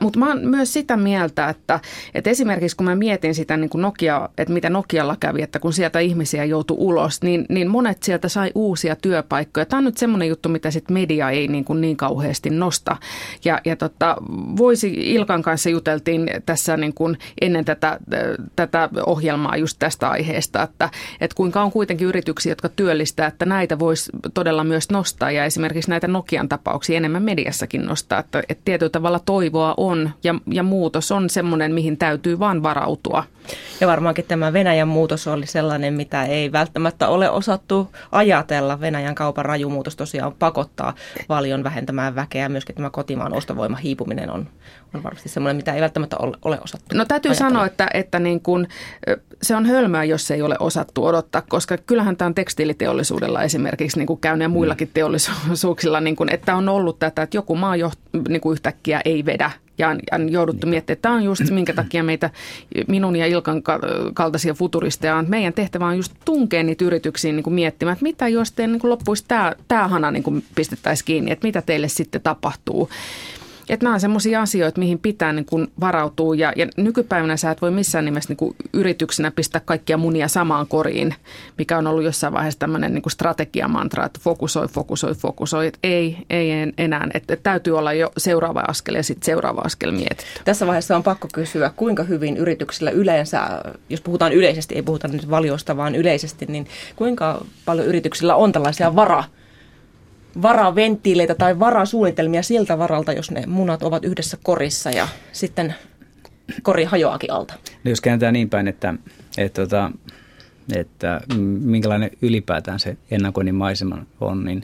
mutta 0.00 0.18
mä 0.18 0.28
oon 0.28 0.46
myös 0.46 0.72
sitä 0.72 0.96
mieltä, 0.96 1.48
että, 1.48 1.80
että 2.14 2.30
esimerkiksi 2.30 2.76
kun 2.76 2.86
mä 2.86 2.94
mietin 2.94 3.34
sitä 3.34 3.56
niin 3.56 3.70
kuin 3.70 3.82
Nokia, 3.82 4.28
että 4.38 4.54
mitä 4.54 4.70
Nokialla 4.70 5.16
kävi, 5.20 5.42
että 5.42 5.58
kun 5.58 5.72
sieltä 5.72 5.98
ihmisiä 5.98 6.44
joutui 6.44 6.76
ulos, 6.80 7.22
niin, 7.22 7.46
niin 7.48 7.70
monet 7.70 8.02
sieltä 8.02 8.28
sai 8.28 8.50
uusia 8.54 8.96
työpaikkoja. 8.96 9.66
Tämä 9.66 9.78
on 9.78 9.84
nyt 9.84 9.96
semmoinen 9.96 10.28
juttu, 10.28 10.48
mitä 10.48 10.70
sit 10.70 10.90
media 10.90 11.30
ei 11.30 11.48
niin, 11.48 11.64
kuin 11.64 11.80
niin 11.80 11.96
kauheasti 11.96 12.50
nosta. 12.50 12.96
Ja, 13.44 13.60
ja 13.64 13.76
tota, 13.76 14.16
voisi, 14.56 14.92
Ilkan 14.96 15.42
kanssa 15.42 15.70
juteltiin 15.70 16.30
tässä 16.46 16.76
niin 16.76 16.94
kuin 16.94 17.18
ennen 17.40 17.64
tätä, 17.64 17.98
tätä 18.56 18.88
ohjelmaa 19.06 19.56
just 19.56 19.76
tästä 19.78 20.08
aiheesta, 20.10 20.62
että, 20.62 20.90
että 21.20 21.34
kuinka 21.36 21.62
on 21.62 21.72
kuitenkin 21.72 22.08
yrityksiä, 22.08 22.52
jotka 22.52 22.68
työllistää, 22.68 23.26
että 23.26 23.44
näitä 23.44 23.78
voisi 23.78 24.12
todella 24.34 24.64
myös 24.64 24.90
nostaa 24.90 25.30
ja 25.30 25.44
esimerkiksi 25.44 25.90
näitä 25.90 26.08
Nokian 26.08 26.48
tapauksia 26.48 26.96
enemmän 26.96 27.22
mediassakin 27.22 27.86
nostaa, 27.86 28.20
että, 28.20 28.42
että 28.48 28.62
tietyllä 28.64 28.90
tavalla 28.90 29.18
toivoa 29.50 29.74
on 29.76 30.10
ja, 30.24 30.34
ja 30.46 30.62
muutos 30.62 31.12
on 31.12 31.30
semmoinen, 31.30 31.74
mihin 31.74 31.96
täytyy 31.96 32.38
vaan 32.38 32.62
varautua. 32.62 33.24
Ja 33.80 33.86
varmaankin 33.86 34.24
tämä 34.28 34.52
Venäjän 34.52 34.88
muutos 34.88 35.28
oli 35.28 35.46
sellainen, 35.46 35.94
mitä 35.94 36.24
ei 36.24 36.52
välttämättä 36.52 37.08
ole 37.08 37.30
osattu 37.30 37.90
ajatella. 38.12 38.80
Venäjän 38.80 39.14
kaupan 39.14 39.44
rajumuutos 39.44 39.96
tosiaan 39.96 40.32
pakottaa 40.38 40.94
paljon 41.28 41.64
vähentämään 41.64 42.14
väkeä. 42.14 42.48
Myöskin 42.48 42.74
tämä 42.74 42.90
kotimaan 42.90 43.32
ostovoima 43.32 43.76
hiipuminen 43.76 44.30
on, 44.30 44.48
on 44.94 45.02
varmasti 45.02 45.28
sellainen, 45.28 45.56
mitä 45.56 45.74
ei 45.74 45.80
välttämättä 45.80 46.16
ole, 46.18 46.36
ole 46.44 46.58
osattu 46.64 46.86
No 46.94 47.04
täytyy 47.04 47.30
ajatella. 47.30 47.50
sanoa, 47.50 47.66
että, 47.66 47.88
että 47.94 48.18
niin 48.18 48.40
kun, 48.40 48.66
se 49.42 49.56
on 49.56 49.66
hölmöä, 49.66 50.04
jos 50.04 50.26
se 50.26 50.34
ei 50.34 50.42
ole 50.42 50.56
osattu 50.60 51.04
odottaa, 51.04 51.42
koska 51.48 51.78
kyllähän 51.78 52.16
tämä 52.16 52.26
on 52.26 52.34
tekstiiliteollisuudella 52.34 53.42
esimerkiksi 53.42 53.98
niin 53.98 54.06
kuin 54.06 54.20
käynyt 54.20 54.44
ja 54.44 54.48
muillakin 54.48 54.90
teollisuuksilla, 54.94 56.00
niin 56.00 56.16
kun, 56.16 56.28
että 56.32 56.56
on 56.56 56.68
ollut 56.68 56.98
tätä, 56.98 57.22
että 57.22 57.36
joku 57.36 57.56
maa 57.56 57.76
jo, 57.76 57.90
niin 58.28 58.40
kuin 58.40 58.52
yhtäkkiä 58.52 59.00
ei 59.04 59.24
vedä 59.24 59.35
ja 59.78 59.88
on, 59.88 59.98
on 60.12 60.32
jouduttu 60.32 60.66
miettimään, 60.66 60.96
että 60.96 61.02
tämä 61.02 61.14
on 61.14 61.24
just 61.24 61.50
minkä 61.50 61.72
takia 61.72 62.02
meitä, 62.02 62.30
minun 62.88 63.16
ja 63.16 63.26
Ilkan 63.26 63.62
kaltaisia 64.14 64.54
futuristeja 64.54 65.16
on. 65.16 65.26
Meidän 65.28 65.52
tehtävä 65.52 65.86
on 65.86 65.96
just 65.96 66.12
tunkea 66.24 66.62
niitä 66.62 66.84
yrityksiin 66.84 67.36
niin 67.36 67.44
kuin 67.44 67.54
miettimään, 67.54 67.92
että 67.92 68.02
mitä 68.02 68.28
jos 68.28 68.52
teidän 68.52 68.72
niin 68.72 68.80
kuin 68.80 68.90
loppuisi 68.90 69.24
tämä, 69.28 69.52
tämä 69.68 69.88
hana 69.88 70.10
niin 70.10 70.22
kuin 70.22 70.44
pistettäisiin 70.54 71.06
kiinni, 71.06 71.30
että 71.30 71.46
mitä 71.46 71.62
teille 71.62 71.88
sitten 71.88 72.20
tapahtuu. 72.20 72.90
Että 73.68 73.84
nämä 73.84 73.94
on 73.94 74.00
sellaisia 74.00 74.42
asioita, 74.42 74.78
mihin 74.78 74.98
pitää 74.98 75.32
niin 75.32 75.44
kuin 75.44 75.72
varautua 75.80 76.34
ja, 76.34 76.52
ja 76.56 76.66
nykypäivänä 76.76 77.36
sä 77.36 77.50
et 77.50 77.62
voi 77.62 77.70
missään 77.70 78.04
nimessä 78.04 78.30
niin 78.30 78.36
kuin 78.36 78.56
yrityksenä 78.72 79.30
pistää 79.30 79.60
kaikkia 79.64 79.96
munia 79.96 80.28
samaan 80.28 80.66
koriin, 80.68 81.14
mikä 81.58 81.78
on 81.78 81.86
ollut 81.86 82.04
jossain 82.04 82.32
vaiheessa 82.32 82.58
tämmöinen 82.58 82.94
niin 82.94 83.02
kuin 83.02 83.12
strategiamantra, 83.12 84.06
että 84.06 84.20
fokusoi, 84.22 84.68
fokusoi, 84.68 85.14
fokusoi. 85.14 85.66
Että 85.66 85.78
ei, 85.82 86.18
ei 86.30 86.50
enää, 86.78 87.08
että, 87.14 87.36
täytyy 87.36 87.78
olla 87.78 87.92
jo 87.92 88.12
seuraava 88.16 88.64
askel 88.68 88.94
ja 88.94 89.02
sitten 89.02 89.26
seuraava 89.26 89.60
askel 89.60 89.90
mietitty. 89.90 90.24
Tässä 90.44 90.66
vaiheessa 90.66 90.96
on 90.96 91.02
pakko 91.02 91.28
kysyä, 91.34 91.70
kuinka 91.76 92.02
hyvin 92.02 92.36
yrityksillä 92.36 92.90
yleensä, 92.90 93.62
jos 93.88 94.00
puhutaan 94.00 94.32
yleisesti, 94.32 94.74
ei 94.74 94.82
puhuta 94.82 95.08
nyt 95.08 95.30
valiosta, 95.30 95.76
vaan 95.76 95.94
yleisesti, 95.94 96.46
niin 96.48 96.66
kuinka 96.96 97.44
paljon 97.64 97.86
yrityksillä 97.86 98.34
on 98.34 98.52
tällaisia 98.52 98.96
vara 98.96 99.24
varaventtiileitä 100.42 101.34
tai 101.34 101.58
varasuunnitelmia 101.58 102.42
siltä 102.42 102.78
varalta, 102.78 103.12
jos 103.12 103.30
ne 103.30 103.46
munat 103.46 103.82
ovat 103.82 104.04
yhdessä 104.04 104.38
korissa 104.42 104.90
ja 104.90 105.08
sitten 105.32 105.74
kori 106.62 106.84
hajoakin 106.84 107.32
alta. 107.32 107.54
No 107.84 107.90
jos 107.90 108.00
kääntää 108.00 108.32
niin 108.32 108.50
päin, 108.50 108.68
että, 108.68 108.94
että, 109.38 109.62
että, 109.62 109.90
että 110.76 111.20
minkälainen 111.60 112.10
ylipäätään 112.22 112.80
se 112.80 112.96
ennakoinnin 113.10 113.54
maisema 113.54 114.06
on, 114.20 114.44
niin 114.44 114.62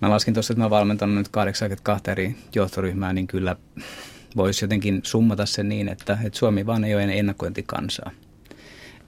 mä 0.00 0.10
laskin 0.10 0.34
tuossa, 0.34 0.52
että 0.52 0.62
mä 0.62 0.70
valmentanut 0.70 1.16
nyt 1.16 1.28
82 1.28 2.10
eri 2.10 2.36
johtoryhmää, 2.54 3.12
niin 3.12 3.26
kyllä 3.26 3.56
voisi 4.36 4.64
jotenkin 4.64 5.00
summata 5.02 5.46
sen 5.46 5.68
niin, 5.68 5.88
että, 5.88 6.18
että 6.24 6.38
Suomi 6.38 6.66
vaan 6.66 6.84
ei 6.84 6.94
ole 6.94 7.04
ennakointikansaa. 7.04 8.10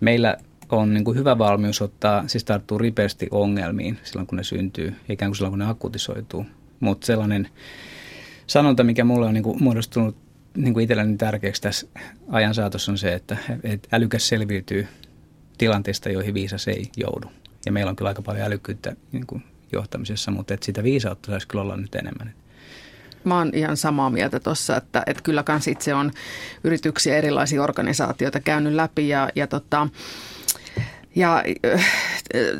Meillä 0.01 0.37
on 0.71 0.95
niin 0.95 1.05
kuin 1.05 1.19
hyvä 1.19 1.39
valmius 1.39 1.83
ottaa, 1.83 2.29
siis 2.29 2.45
tarttuu 2.45 2.79
ripeästi 2.79 3.29
ongelmiin 3.31 3.99
silloin, 4.03 4.27
kun 4.27 4.37
ne 4.37 4.45
syntyy, 4.45 4.95
ikään 5.09 5.31
kuin 5.31 5.37
silloin, 5.37 5.53
kun 5.53 5.59
ne 5.59 5.71
akutisoituu. 5.71 6.47
Mutta 6.81 7.07
sellainen 7.07 7.49
sanonta, 8.47 8.85
mikä 8.85 9.05
mulle 9.05 9.27
on 9.27 9.35
niin 9.35 9.45
kuin 9.45 9.63
muodostunut 9.63 10.17
niin 10.57 10.75
kuin 10.75 10.85
itselläni 10.85 11.17
tärkeäksi 11.17 11.63
tässä 11.63 11.87
ajan 12.31 12.55
saatossa 12.55 12.93
on 12.93 12.99
se, 12.99 13.15
että, 13.15 13.37
että 13.63 13.89
älykäs 13.93 14.29
selviytyy 14.29 14.89
tilanteista, 15.59 16.09
joihin 16.09 16.35
viisas 16.35 16.69
ei 16.69 16.91
joudu. 16.97 17.31
Ja 17.67 17.73
meillä 17.73 17.91
on 17.91 17.97
kyllä 17.97 18.09
aika 18.09 18.23
paljon 18.23 18.47
älykkyyttä 18.47 18.97
niin 19.13 19.27
kuin 19.27 19.43
johtamisessa, 19.73 20.31
mutta 20.31 20.55
että 20.55 20.67
sitä 20.67 20.83
viisautta 20.83 21.31
saisi 21.31 21.49
kyllä 21.49 21.63
olla 21.63 21.77
nyt 21.77 21.95
enemmän. 21.95 22.35
Mä 23.25 23.39
oon 23.39 23.51
ihan 23.55 23.77
samaa 23.77 24.11
mieltä 24.11 24.41
tuossa, 24.41 24.77
että, 24.77 25.03
että 25.07 25.23
kyllä 25.23 25.43
kans 25.43 25.69
itse 25.69 25.95
on 25.95 26.13
yrityksiä, 26.65 27.17
erilaisia 27.17 27.63
organisaatioita 27.63 28.41
käynyt 28.41 28.73
läpi 28.73 29.09
ja, 29.09 29.29
ja 29.35 29.47
tota, 29.47 29.89
ja 31.17 31.43
äh, 31.75 31.87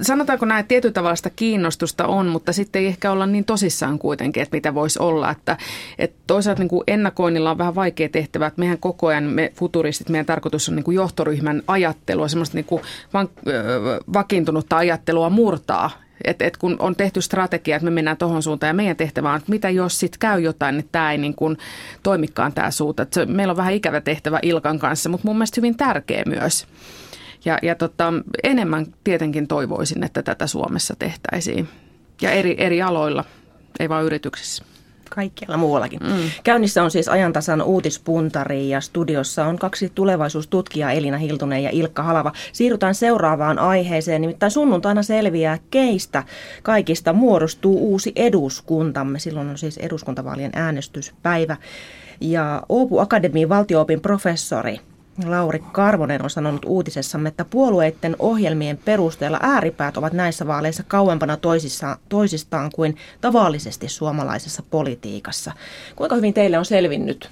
sanotaanko 0.03 0.47
näin, 0.47 0.61
että 0.61 0.69
tietyllä 0.69 0.93
tavalla 0.93 1.17
sitä 1.17 1.31
kiinnostusta 1.37 2.07
on, 2.07 2.27
mutta 2.27 2.53
sitten 2.53 2.83
ei 2.83 2.87
ehkä 2.87 3.13
olla 3.13 3.27
niin 3.27 3.45
tosissaan 3.45 3.99
kuitenkin, 3.99 4.43
että 4.43 4.57
mitä 4.57 4.75
voisi 4.75 4.99
olla. 4.99 5.31
Että, 5.31 5.57
että 5.99 6.17
toisaalta 6.27 6.63
niin 6.63 6.69
kuin 6.69 6.85
ennakoinnilla 6.87 7.51
on 7.51 7.59
vähän 7.59 7.75
vaikea 7.75 8.09
tehtävä, 8.09 8.47
että 8.47 8.61
mehän 8.61 8.79
koko 8.79 9.07
ajan, 9.07 9.25
me 9.25 9.53
futuristit, 9.55 10.09
meidän 10.09 10.27
tarkoitus 10.27 10.69
on 10.69 10.77
niin 10.77 10.85
kuin 10.85 10.95
johtoryhmän 10.95 11.63
ajattelua, 11.67 12.29
semmoista 12.29 12.57
niin 12.57 12.65
kuin 12.65 12.83
van, 13.13 13.29
vakiintunutta 14.13 14.77
ajattelua 14.77 15.31
murtaa 15.31 15.91
et, 16.25 16.43
et 16.43 16.57
kun 16.57 16.77
on 16.79 16.97
tehty 16.97 17.21
strategia, 17.21 17.77
että 17.77 17.85
me 17.85 17.91
mennään 17.91 18.17
tuohon 18.17 18.43
suuntaan 18.43 18.69
ja 18.69 18.75
meidän 18.75 18.97
tehtävä 18.97 19.31
on, 19.31 19.37
että 19.37 19.51
mitä 19.51 19.71
jos 19.71 20.01
sitten 20.01 20.19
käy 20.19 20.41
jotain, 20.41 20.79
että 20.79 20.93
tämä 20.93 21.13
ei 21.13 21.19
niin 21.19 21.35
kuin 21.35 21.59
toimikaan 22.03 22.53
tämä 22.53 22.71
suunta. 22.71 23.07
Se, 23.11 23.27
meillä 23.27 23.51
on 23.51 23.57
vähän 23.57 23.73
ikävä 23.73 24.01
tehtävä 24.01 24.39
Ilkan 24.43 24.79
kanssa, 24.79 25.09
mutta 25.09 25.29
mun 25.29 25.37
mielestä 25.37 25.59
hyvin 25.59 25.77
tärkeä 25.77 26.23
myös. 26.27 26.67
Ja, 27.45 27.59
ja 27.63 27.75
tota, 27.75 28.13
enemmän 28.45 28.87
tietenkin 29.05 29.47
toivoisin, 29.47 30.05
että 30.05 30.23
tätä 30.23 30.47
Suomessa 30.47 30.95
tehtäisiin. 30.99 31.69
Ja 32.23 32.31
eri, 32.31 32.55
eri 32.59 32.83
aloilla, 32.83 33.25
ei 33.81 33.89
vain 33.89 34.07
yrityksissä 34.07 34.65
kaikkialla 35.11 35.57
muuallakin. 35.57 36.01
Mm. 36.03 36.31
Käynnissä 36.45 36.83
on 36.83 36.91
siis 36.91 37.09
ajantasan 37.09 37.63
uutispuntari 37.63 38.69
ja 38.69 38.81
studiossa 38.81 39.47
on 39.47 39.59
kaksi 39.59 39.93
tulevaisuustutkijaa, 39.95 40.93
Elina 40.93 41.19
Hiltunen 41.19 41.63
ja 41.63 41.71
Ilkka 41.71 42.03
Halava. 42.03 42.33
Siirrytään 42.53 42.95
seuraavaan 42.95 43.59
aiheeseen, 43.59 44.21
nimittäin 44.21 44.53
sunnuntaina 44.53 45.03
selviää, 45.03 45.59
keistä 45.71 46.25
kaikista 46.63 47.13
muodostuu 47.13 47.79
uusi 47.79 48.13
eduskuntamme. 48.17 49.19
Silloin 49.19 49.49
on 49.49 49.59
siis 49.59 49.79
eduskuntavaalien 49.79 50.53
äänestyspäivä. 50.55 51.57
Ja 52.21 52.63
Oopu 52.69 52.99
Akademiin 52.99 53.49
valtioopin 53.49 54.01
professori 54.01 54.81
Lauri 55.27 55.59
Karvonen 55.73 56.23
on 56.23 56.31
sanonut 56.31 56.65
uutisessamme, 56.67 57.29
että 57.29 57.45
puolueiden 57.45 58.17
ohjelmien 58.19 58.79
perusteella 58.85 59.39
ääripäät 59.43 59.97
ovat 59.97 60.13
näissä 60.13 60.47
vaaleissa 60.47 60.83
kauempana 60.83 61.39
toisistaan 62.09 62.71
kuin 62.75 62.97
tavallisesti 63.21 63.89
suomalaisessa 63.89 64.63
politiikassa. 64.71 65.53
Kuinka 65.97 66.17
hyvin 66.17 66.35
teille 66.35 66.59
on 66.59 66.65
selvinnyt 66.65 67.31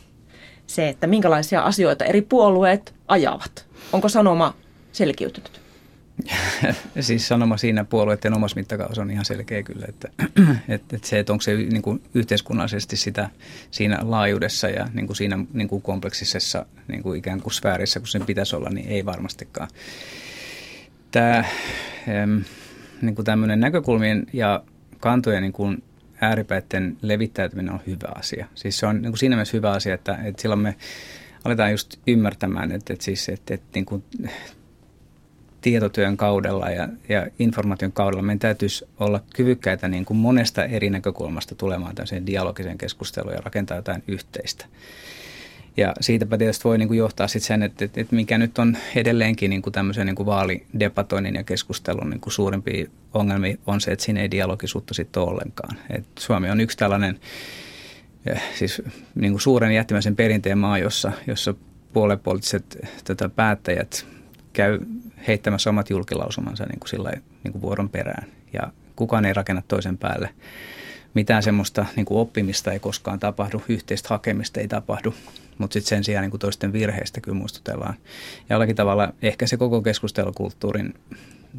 se, 0.67 0.89
että 0.89 1.07
minkälaisia 1.07 1.61
asioita 1.61 2.05
eri 2.05 2.23
puolueet 2.23 2.95
ajavat? 3.09 3.67
Onko 3.93 4.09
sanoma 4.09 4.55
selkiytynyt? 4.93 5.62
siis 7.00 7.29
sanoma 7.29 7.57
siinä 7.57 7.85
puolueiden 7.85 8.35
omassa 8.37 8.57
mittakaavassa 8.57 9.02
on 9.02 9.11
ihan 9.11 9.25
selkeä 9.25 9.62
kyllä, 9.62 9.87
että, 9.88 10.09
että, 10.69 10.97
että 10.97 11.09
se, 11.09 11.19
että 11.19 11.33
onko 11.33 11.43
se 11.43 11.57
niin 11.57 11.83
kuin 11.83 12.02
yhteiskunnallisesti 12.14 12.97
sitä 12.97 13.31
siinä 13.71 13.99
laajuudessa 14.02 14.69
ja 14.69 14.88
niin 14.93 15.07
kuin 15.07 15.17
siinä 15.17 15.38
niin 15.52 15.69
kuin 15.69 15.83
kompleksisessa 15.83 16.67
niin 16.88 17.02
kuin 17.02 17.19
ikään 17.19 17.41
kuin 17.41 17.52
sfäärissä, 17.52 18.00
kun 18.00 18.09
sen 18.09 18.26
pitäisi 18.26 18.57
olla, 18.57 18.71
niin 18.71 18.88
ei 18.88 19.05
varmastikaan. 19.05 19.69
Tämä 21.11 21.45
niin 23.02 23.14
kuin 23.14 23.26
tämmöinen 23.26 23.61
näkökulmien 23.61 24.26
ja 24.33 24.64
kantojen 25.00 25.43
niin 25.43 25.52
kuin 25.52 25.83
ääripäiden 26.21 26.97
levittäytyminen 27.02 27.75
on 27.75 27.81
hyvä 27.87 28.09
asia. 28.14 28.47
Siis 28.55 28.79
se 28.79 28.87
on 28.87 29.02
niin 29.02 29.12
kuin 29.12 29.19
siinä 29.19 29.37
mielessä 29.37 29.57
hyvä 29.57 29.71
asia, 29.71 29.95
että, 29.95 30.19
että 30.25 30.43
silloin 30.43 30.61
me 30.61 30.76
aletaan 31.45 31.71
just 31.71 31.97
ymmärtämään, 32.07 32.73
että, 32.73 32.93
että, 32.93 33.05
siis, 33.05 33.29
että, 33.29 33.55
että 33.55 33.67
niin 33.75 33.85
kuin 33.85 34.05
tietotyön 35.62 36.16
kaudella 36.16 36.71
ja, 36.71 36.88
ja 37.09 37.26
informaation 37.38 37.92
kaudella 37.92 38.23
meidän 38.23 38.38
täytyisi 38.38 38.85
olla 39.00 39.21
kyvykkäitä 39.35 39.88
niin 39.88 40.04
kuin 40.04 40.16
monesta 40.16 40.64
eri 40.64 40.90
näkökulmasta 40.90 41.54
tulemaan 41.54 41.95
tämmöiseen 41.95 42.26
dialogiseen 42.26 42.78
keskusteluun 42.78 43.35
ja 43.35 43.40
rakentaa 43.40 43.76
jotain 43.76 44.02
yhteistä. 44.09 44.66
Ja 45.76 45.95
siitäpä 46.00 46.38
tietysti 46.38 46.64
voi 46.64 46.78
niin 46.78 46.88
kuin 46.88 46.99
johtaa 46.99 47.28
sitten 47.28 47.47
sen, 47.47 47.62
että, 47.62 47.85
että, 47.85 48.07
mikä 48.11 48.38
nyt 48.38 48.59
on 48.59 48.76
edelleenkin 48.97 49.50
niin 49.50 49.62
kuin 49.62 49.73
tämmöisen 49.73 50.07
niin 50.07 50.16
kuin 50.16 50.26
vaalidebatoinnin 50.26 51.35
ja 51.35 51.45
keskustelun 51.45 52.11
niin 52.11 52.21
kuin 52.21 52.33
suurimpia 52.33 52.87
ongelmia 53.14 53.57
on 53.66 53.81
se, 53.81 53.90
että 53.90 54.04
siinä 54.04 54.21
ei 54.21 54.31
dialogisuutta 54.31 54.95
sitten 54.95 55.23
ole 55.23 55.31
ollenkaan. 55.31 55.76
Et 55.90 56.04
Suomi 56.19 56.50
on 56.50 56.61
yksi 56.61 56.76
tällainen 56.76 57.21
siis 58.54 58.83
niin 59.14 59.33
kuin 59.33 59.40
suuren 59.40 59.75
jättimäisen 59.75 60.16
perinteen 60.16 60.59
maa, 60.59 60.78
jossa, 60.78 61.12
jossa 61.26 61.54
puolepoliittiset 61.92 62.78
tätä 63.04 63.28
päättäjät 63.28 64.07
käy 64.52 64.78
heittämässä 65.29 65.71
omat 65.71 65.91
julkilausumansa 65.91 66.64
niin 66.64 66.81
kuin 66.81 66.88
sillä, 66.88 67.11
niin 67.45 67.52
kuin 67.52 67.62
vuoron 67.62 67.88
perään. 67.88 68.29
Ja 68.52 68.73
kukaan 68.97 69.25
ei 69.25 69.33
rakenna 69.33 69.62
toisen 69.69 69.99
päälle. 69.99 70.29
Mitään 71.14 71.43
semmoista 71.43 71.87
niin 71.97 72.07
kuin 72.07 72.19
oppimista 72.19 72.73
ei 72.73 72.79
koskaan 72.79 73.19
tapahdu, 73.19 73.62
yhteistä 73.69 74.09
hakemista 74.11 74.61
ei 74.61 74.69
tapahdu, 74.69 75.14
mutta 75.59 75.73
sitten 75.73 75.88
sen 75.88 76.05
sijaan 76.05 76.23
niin 76.23 76.31
kuin 76.31 76.41
toisten 76.41 76.73
virheistä 76.73 77.21
kyllä 77.21 77.38
muistutellaan. 77.38 77.95
Ja 78.49 78.55
jollakin 78.55 78.76
tavalla 78.76 79.12
ehkä 79.23 79.47
se 79.47 79.57
koko 79.57 79.83
keskustelukulttuurin 79.83 80.95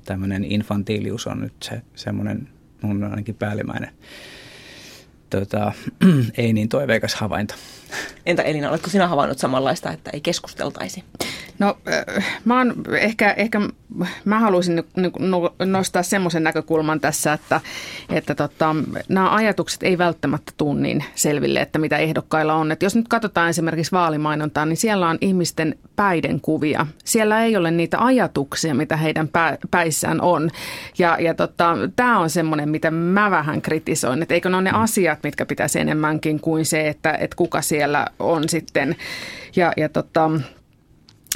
tämmöinen 0.05 0.43
infantiilius 0.43 1.27
on 1.27 1.41
nyt 1.41 1.53
se 1.63 1.81
semmoinen 1.95 2.49
mun 2.81 3.03
ainakin 3.03 3.35
päällimmäinen 3.35 3.89
tota, 5.39 5.71
ei 6.37 6.53
niin 6.53 6.69
toiveikas 6.69 7.15
havainto. 7.15 7.55
Entä 8.25 8.41
Elina, 8.41 8.69
oletko 8.69 8.89
sinä 8.89 9.07
havainnut 9.07 9.39
samanlaista, 9.39 9.91
että 9.91 10.09
ei 10.13 10.21
keskusteltaisi? 10.21 11.03
No 11.59 11.77
mä 12.45 12.57
oon 12.57 12.73
ehkä, 12.99 13.31
ehkä 13.31 13.61
mä 14.25 14.39
haluaisin 14.39 14.83
nostaa 15.65 16.03
semmoisen 16.03 16.43
näkökulman 16.43 16.99
tässä, 16.99 17.33
että, 17.33 17.61
että 18.09 18.35
tota, 18.35 18.75
nämä 19.09 19.35
ajatukset 19.35 19.83
ei 19.83 19.97
välttämättä 19.97 20.51
tuu 20.57 20.73
niin 20.73 21.03
selville, 21.15 21.59
että 21.59 21.79
mitä 21.79 21.97
ehdokkailla 21.97 22.53
on. 22.53 22.71
Et 22.71 22.83
jos 22.83 22.95
nyt 22.95 23.07
katsotaan 23.07 23.49
esimerkiksi 23.49 23.91
vaalimainontaa, 23.91 24.65
niin 24.65 24.77
siellä 24.77 25.07
on 25.07 25.17
ihmisten 25.21 25.75
päiden 25.95 26.41
kuvia. 26.41 26.87
Siellä 27.05 27.43
ei 27.43 27.57
ole 27.57 27.71
niitä 27.71 27.97
ajatuksia, 27.99 28.75
mitä 28.75 28.97
heidän 28.97 29.29
päissään 29.71 30.21
on. 30.21 30.49
Ja, 30.97 31.17
ja 31.19 31.33
tota, 31.33 31.75
tämä 31.95 32.19
on 32.19 32.29
semmoinen, 32.29 32.69
mitä 32.69 32.91
mä 32.91 33.31
vähän 33.31 33.61
kritisoin, 33.61 34.21
että 34.21 34.33
eikö 34.33 34.49
ne 34.49 34.55
ole 34.55 34.63
ne 34.63 34.71
asiat, 34.73 35.19
mitkä 35.23 35.45
pitäisi 35.45 35.79
enemmänkin 35.79 36.39
kuin 36.39 36.65
se, 36.65 36.87
että, 36.87 37.11
että 37.13 37.35
kuka 37.35 37.61
siellä 37.61 38.07
on 38.19 38.49
sitten. 38.49 38.95
Ja, 39.55 39.73
ja 39.77 39.89
tota, 39.89 40.31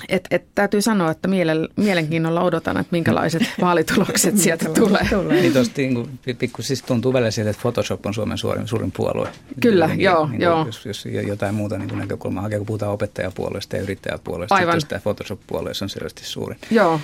et, 0.09 0.27
et, 0.31 0.45
täytyy 0.55 0.81
sanoa, 0.81 1.11
että 1.11 1.27
mielenkiinnolla 1.75 2.43
odotan, 2.43 2.77
että 2.77 2.91
minkälaiset 2.91 3.43
vaalitulokset 3.61 4.37
sieltä 4.37 4.69
tulee. 4.69 5.07
tulee. 5.09 5.41
Niin 5.41 5.53
tuosta 5.53 5.81
niin 5.81 6.37
pikku 6.39 6.61
siis 6.61 6.83
tuntuu 6.83 7.13
välillä 7.13 7.31
siltä, 7.31 7.49
että 7.49 7.61
Photoshop 7.61 8.05
on 8.05 8.13
Suomen 8.13 8.37
suurin, 8.37 8.67
suurin 8.67 8.91
puolue. 8.91 9.29
Kyllä, 9.59 9.87
niin, 9.87 10.01
joo. 10.01 10.27
Niin, 10.27 10.41
joo. 10.41 10.65
Jos, 10.65 10.85
jos 10.85 11.05
jotain 11.05 11.55
muuta 11.55 11.77
niin 11.77 11.97
näkökulmaa 11.97 12.43
hakee, 12.43 12.57
kun 12.57 12.67
puhutaan 12.67 12.91
opettajapuolueesta 12.91 13.75
ja 13.75 13.81
yrittäjäpuolueesta, 13.81 14.55
Aivan. 14.55 14.81
tämä 14.87 14.99
Photoshop-puolue 14.99 15.71
on 15.81 15.89
selvästi 15.89 16.25
suurin. 16.25 16.57
Joo. 16.71 16.99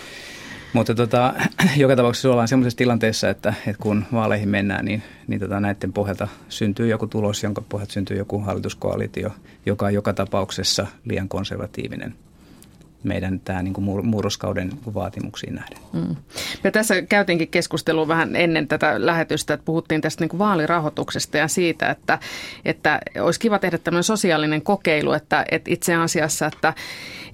Mutta 0.74 0.96
tota, 0.96 1.34
joka 1.78 1.96
tapauksessa 1.96 2.32
ollaan 2.32 2.48
sellaisessa 2.48 2.78
tilanteessa, 2.78 3.30
että, 3.30 3.54
että 3.68 3.82
kun 3.82 4.06
vaaleihin 4.14 4.50
mennään, 4.50 4.86
niin, 4.86 5.04
niin 5.28 5.40
tota, 5.40 5.60
näiden 5.60 5.94
pohjalta 5.94 6.28
syntyy 6.50 6.88
joku 6.88 7.08
tulos, 7.08 7.44
jonka 7.44 7.62
pohjalta 7.70 7.94
syntyy 7.94 8.18
joku 8.18 8.40
hallituskoalitio, 8.40 9.30
joka 9.66 9.86
on 9.86 9.94
joka 9.94 10.14
tapauksessa 10.14 10.88
liian 11.06 11.30
konservatiivinen 11.30 12.16
meidän 13.03 13.39
tämä 13.39 13.63
niin 13.63 13.74
kuin 13.74 14.05
murroskauden 14.05 14.72
vaatimuksiin 14.93 15.55
nähden. 15.55 15.77
Mm. 15.93 16.15
Ja 16.63 16.72
tässä 16.72 17.01
käytiinkin 17.01 17.48
keskustelua 17.48 18.07
vähän 18.07 18.36
ennen 18.36 18.67
tätä 18.67 19.05
lähetystä, 19.05 19.53
että 19.53 19.65
puhuttiin 19.65 20.01
tästä 20.01 20.24
niin 20.24 20.29
kuin 20.29 20.39
vaalirahoituksesta 20.39 21.38
ja 21.38 21.48
siitä, 21.48 21.89
että, 21.89 22.19
että 22.65 23.00
olisi 23.19 23.39
kiva 23.39 23.60
tehdä 23.60 23.77
tämmöinen 23.77 24.03
sosiaalinen 24.03 24.62
kokeilu, 24.62 25.13
että, 25.13 25.45
että 25.51 25.72
itse 25.72 25.95
asiassa, 25.95 26.45
että, 26.48 26.74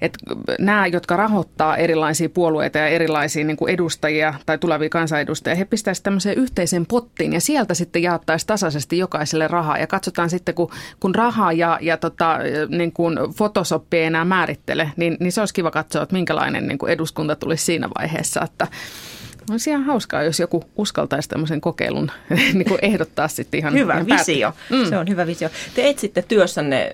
että 0.00 0.18
nämä, 0.58 0.86
jotka 0.86 1.16
rahoittaa 1.16 1.76
erilaisia 1.76 2.28
puolueita 2.28 2.78
ja 2.78 2.86
erilaisia 2.86 3.44
niin 3.44 3.56
kuin 3.56 3.74
edustajia 3.74 4.34
tai 4.46 4.58
tulevia 4.58 4.88
kansanedustajia, 4.88 5.56
he 5.56 5.64
pistäisivät 5.64 6.04
tämmöiseen 6.04 6.38
yhteiseen 6.38 6.86
pottiin 6.86 7.32
ja 7.32 7.40
sieltä 7.40 7.74
sitten 7.74 8.02
jaettaisiin 8.02 8.46
tasaisesti 8.46 8.98
jokaiselle 8.98 9.48
rahaa 9.48 9.78
ja 9.78 9.86
katsotaan 9.86 10.30
sitten, 10.30 10.54
kun, 10.54 10.70
kun 11.00 11.14
rahaa 11.14 11.52
ja, 11.52 11.78
ja 11.80 11.96
tota, 11.96 12.38
niin 12.68 12.92
kuin 12.92 13.18
Photoshop 13.36 13.94
ei 13.94 14.04
enää 14.04 14.24
määrittele, 14.24 14.90
niin, 14.96 15.16
niin 15.20 15.32
se 15.32 15.40
olisi 15.40 15.54
kiva 15.60 15.70
katsoa, 15.70 16.02
että 16.02 16.12
minkälainen 16.12 16.68
niin 16.68 16.78
kuin 16.78 16.92
eduskunta 16.92 17.36
tulisi 17.36 17.64
siinä 17.64 17.88
vaiheessa, 17.98 18.40
että 18.44 18.66
olisi 19.50 19.70
ihan 19.70 19.82
hauskaa, 19.82 20.22
jos 20.22 20.40
joku 20.40 20.64
uskaltaisi 20.76 21.28
tämmöisen 21.28 21.60
kokeilun 21.60 22.10
niin 22.54 22.64
kuin 22.68 22.78
ehdottaa 22.82 23.28
sitten 23.28 23.58
ihan 23.58 23.74
Hyvä 23.74 23.92
ihan 23.92 24.06
visio. 24.06 24.52
Mm. 24.70 24.88
Se 24.88 24.98
on 24.98 25.08
hyvä 25.08 25.26
visio. 25.26 25.48
Te 25.74 25.88
etsitte 25.88 26.22
työssänne 26.22 26.92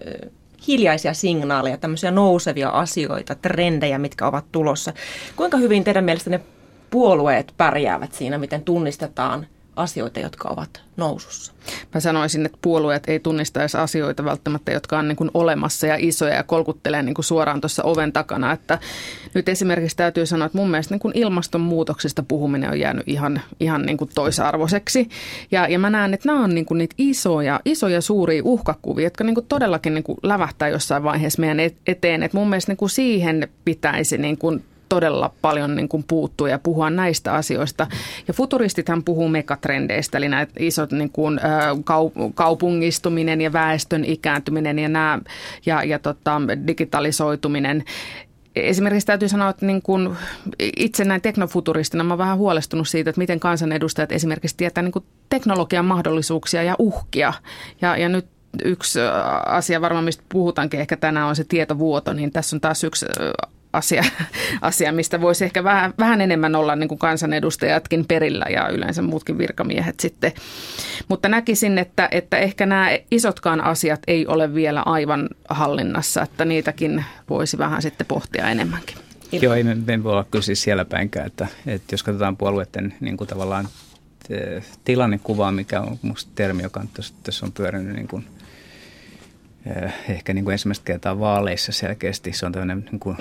hiljaisia 0.68 1.14
signaaleja, 1.14 1.76
tämmöisiä 1.76 2.10
nousevia 2.10 2.68
asioita, 2.68 3.34
trendejä, 3.34 3.98
mitkä 3.98 4.26
ovat 4.26 4.44
tulossa. 4.52 4.92
Kuinka 5.36 5.56
hyvin 5.56 5.84
teidän 5.84 6.04
mielestä 6.04 6.30
ne 6.30 6.40
puolueet 6.90 7.54
pärjäävät 7.56 8.12
siinä, 8.12 8.38
miten 8.38 8.62
tunnistetaan 8.62 9.46
asioita, 9.76 10.20
jotka 10.20 10.48
ovat 10.48 10.82
nousussa? 10.96 11.52
Mä 11.94 12.00
sanoisin, 12.00 12.46
että 12.46 12.58
puolueet 12.62 13.08
ei 13.08 13.20
tunnista 13.20 13.60
edes 13.60 13.74
asioita 13.74 14.24
välttämättä, 14.24 14.72
jotka 14.72 14.98
on 14.98 15.08
niin 15.08 15.16
kuin 15.16 15.30
olemassa 15.34 15.86
ja 15.86 15.96
isoja 15.98 16.34
ja 16.34 16.42
kolkuttelee 16.42 17.02
niin 17.02 17.14
kuin 17.14 17.24
suoraan 17.24 17.60
tuossa 17.60 17.82
oven 17.82 18.12
takana. 18.12 18.52
Että 18.52 18.78
nyt 19.34 19.48
esimerkiksi 19.48 19.96
täytyy 19.96 20.26
sanoa, 20.26 20.46
että 20.46 20.58
mun 20.58 20.70
mielestä 20.70 20.94
niin 20.94 21.00
kuin 21.00 21.18
ilmastonmuutoksesta 21.18 22.22
puhuminen 22.22 22.70
on 22.70 22.80
jäänyt 22.80 23.08
ihan, 23.08 23.40
ihan 23.60 23.82
niin 23.82 23.96
kuin 23.96 24.10
toisarvoiseksi. 24.14 25.08
Ja, 25.50 25.68
ja 25.68 25.78
mä 25.78 25.90
näen, 25.90 26.14
että 26.14 26.28
nämä 26.28 26.44
on 26.44 26.54
niin 26.54 26.66
kuin 26.66 26.78
niitä 26.78 26.94
isoja, 26.98 27.60
isoja 27.64 28.00
suuria 28.00 28.42
uhkakuvia, 28.44 29.06
jotka 29.06 29.24
niin 29.24 29.34
kuin 29.34 29.46
todellakin 29.46 29.94
niin 29.94 30.04
kuin 30.04 30.18
lävähtää 30.22 30.68
jossain 30.68 31.02
vaiheessa 31.02 31.40
meidän 31.40 31.60
eteen. 31.86 32.22
Että 32.22 32.36
mun 32.38 32.48
mielestä 32.48 32.70
niin 32.70 32.76
kuin 32.76 32.90
siihen 32.90 33.48
pitäisi 33.64 34.18
niin 34.18 34.38
kuin 34.38 34.64
todella 34.88 35.30
paljon 35.42 35.76
niin 35.76 35.88
kuin 35.88 36.04
puuttua 36.08 36.48
ja 36.48 36.58
puhua 36.58 36.90
näistä 36.90 37.32
asioista. 37.34 37.86
Ja 38.28 38.34
futuristithan 38.34 39.04
puhuu 39.04 39.28
megatrendeistä, 39.28 40.18
eli 40.18 40.28
näitä 40.28 40.52
isot 40.58 40.92
niin 40.92 41.10
kuin, 41.10 41.40
kaupungistuminen 42.34 43.40
ja 43.40 43.52
väestön 43.52 44.04
ikääntyminen 44.04 44.78
ja, 44.78 44.88
nämä, 44.88 45.18
ja, 45.66 45.84
ja 45.84 45.98
tota, 45.98 46.40
digitalisoituminen. 46.66 47.84
Esimerkiksi 48.56 49.06
täytyy 49.06 49.28
sanoa, 49.28 49.50
että 49.50 49.66
niin 49.66 49.82
kun 49.82 50.16
itse 50.76 51.04
näin 51.04 51.20
teknofuturistina 51.20 52.04
mä 52.04 52.14
olen 52.14 52.18
vähän 52.18 52.38
huolestunut 52.38 52.88
siitä, 52.88 53.10
että 53.10 53.20
miten 53.20 53.40
kansanedustajat 53.40 54.12
esimerkiksi 54.12 54.56
tietää 54.56 54.82
niin 54.82 55.04
teknologian 55.28 55.84
mahdollisuuksia 55.84 56.62
ja 56.62 56.76
uhkia. 56.78 57.32
Ja, 57.80 57.96
ja 57.96 58.08
nyt 58.08 58.26
yksi 58.64 58.98
asia 59.46 59.80
varmaan, 59.80 60.04
mistä 60.04 60.22
puhutaankin 60.28 60.80
ehkä 60.80 60.96
tänään, 60.96 61.28
on 61.28 61.36
se 61.36 61.44
tietovuoto, 61.44 62.12
niin 62.12 62.32
tässä 62.32 62.56
on 62.56 62.60
taas 62.60 62.84
yksi 62.84 63.06
asia, 63.76 64.04
asia 64.60 64.92
mistä 64.92 65.20
voisi 65.20 65.44
ehkä 65.44 65.64
vähän, 65.64 65.94
vähän 65.98 66.20
enemmän 66.20 66.54
olla 66.54 66.76
niin 66.76 66.88
kuin 66.88 66.98
kansanedustajatkin 66.98 68.04
perillä 68.06 68.44
ja 68.50 68.68
yleensä 68.68 69.02
muutkin 69.02 69.38
virkamiehet 69.38 70.00
sitten. 70.00 70.32
Mutta 71.08 71.28
näkisin, 71.28 71.78
että, 71.78 72.08
että 72.10 72.38
ehkä 72.38 72.66
nämä 72.66 72.90
isotkaan 73.10 73.60
asiat 73.60 74.02
ei 74.06 74.26
ole 74.26 74.54
vielä 74.54 74.82
aivan 74.82 75.28
hallinnassa, 75.48 76.22
että 76.22 76.44
niitäkin 76.44 77.04
voisi 77.30 77.58
vähän 77.58 77.82
sitten 77.82 78.06
pohtia 78.06 78.48
enemmänkin. 78.50 78.96
Joo, 79.32 79.54
ei 79.54 79.64
me, 79.64 79.74
me 79.74 80.04
voi 80.04 80.12
olla 80.12 80.24
kyllä 80.24 80.42
siis 80.42 80.62
siellä 80.62 80.84
päinkään, 80.84 81.26
että, 81.26 81.46
että 81.66 81.94
jos 81.94 82.02
katsotaan 82.02 82.36
puolueiden 82.36 82.94
niin 83.00 83.16
kuin 83.16 83.28
tavallaan 83.28 83.68
tilannekuvaa, 84.84 85.52
mikä 85.52 85.80
on 85.80 85.98
musta 86.02 86.32
termi, 86.34 86.62
joka 86.62 86.80
on 86.80 86.88
tässä, 86.94 87.14
tässä 87.22 87.46
on 87.46 87.52
pyörinyt 87.52 87.96
niin 87.96 88.08
kuin, 88.08 88.26
eh, 89.66 89.94
ehkä 90.08 90.34
niin 90.34 90.44
kuin 90.44 90.52
ensimmäistä 90.52 90.84
kertaa 90.84 91.20
vaaleissa 91.20 91.72
selkeästi. 91.72 92.32
Se 92.32 92.46
on 92.46 92.52
tämmöinen 92.52 92.88
niin 92.90 93.00
kuin 93.00 93.16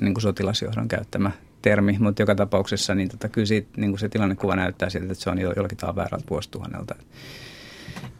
niin 0.00 0.14
kuin 0.14 0.22
sotilasjohdon 0.22 0.88
käyttämä 0.88 1.30
termi, 1.62 1.96
mutta 2.00 2.22
joka 2.22 2.34
tapauksessa 2.34 2.94
niin 2.94 3.08
tota, 3.08 3.28
kyllä 3.28 3.46
siitä, 3.46 3.68
niin 3.76 3.90
kuin 3.90 4.00
se 4.00 4.08
tilannekuva 4.08 4.56
näyttää 4.56 4.90
siltä, 4.90 5.12
että 5.12 5.24
se 5.24 5.30
on 5.30 5.40
jollakin 5.40 5.78
tavalla 5.78 5.96
väärältä 5.96 6.26
vuosituhannelta. 6.30 6.94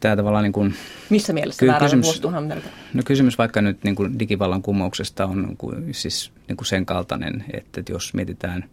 Tämä 0.00 0.16
tavallaan 0.16 0.44
niin 0.44 0.52
kuin, 0.52 0.74
Missä 1.10 1.32
mielessä 1.32 1.60
kyllä 1.60 1.70
väärältä 1.70 1.86
kysymys, 1.86 2.06
vuosituhannelta? 2.06 2.68
No 2.94 3.02
kysymys 3.04 3.38
vaikka 3.38 3.62
nyt 3.62 3.84
niin 3.84 3.94
kuin 3.94 4.18
digivallan 4.18 4.62
kumouksesta 4.62 5.26
on 5.26 5.42
niin 5.42 5.56
kuin, 5.56 5.94
siis 5.94 6.32
niin 6.48 6.56
kuin 6.56 6.66
sen 6.66 6.86
kaltainen, 6.86 7.44
että, 7.52 7.80
että 7.80 7.92
jos 7.92 8.14
mietitään 8.14 8.64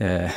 ää, 0.00 0.30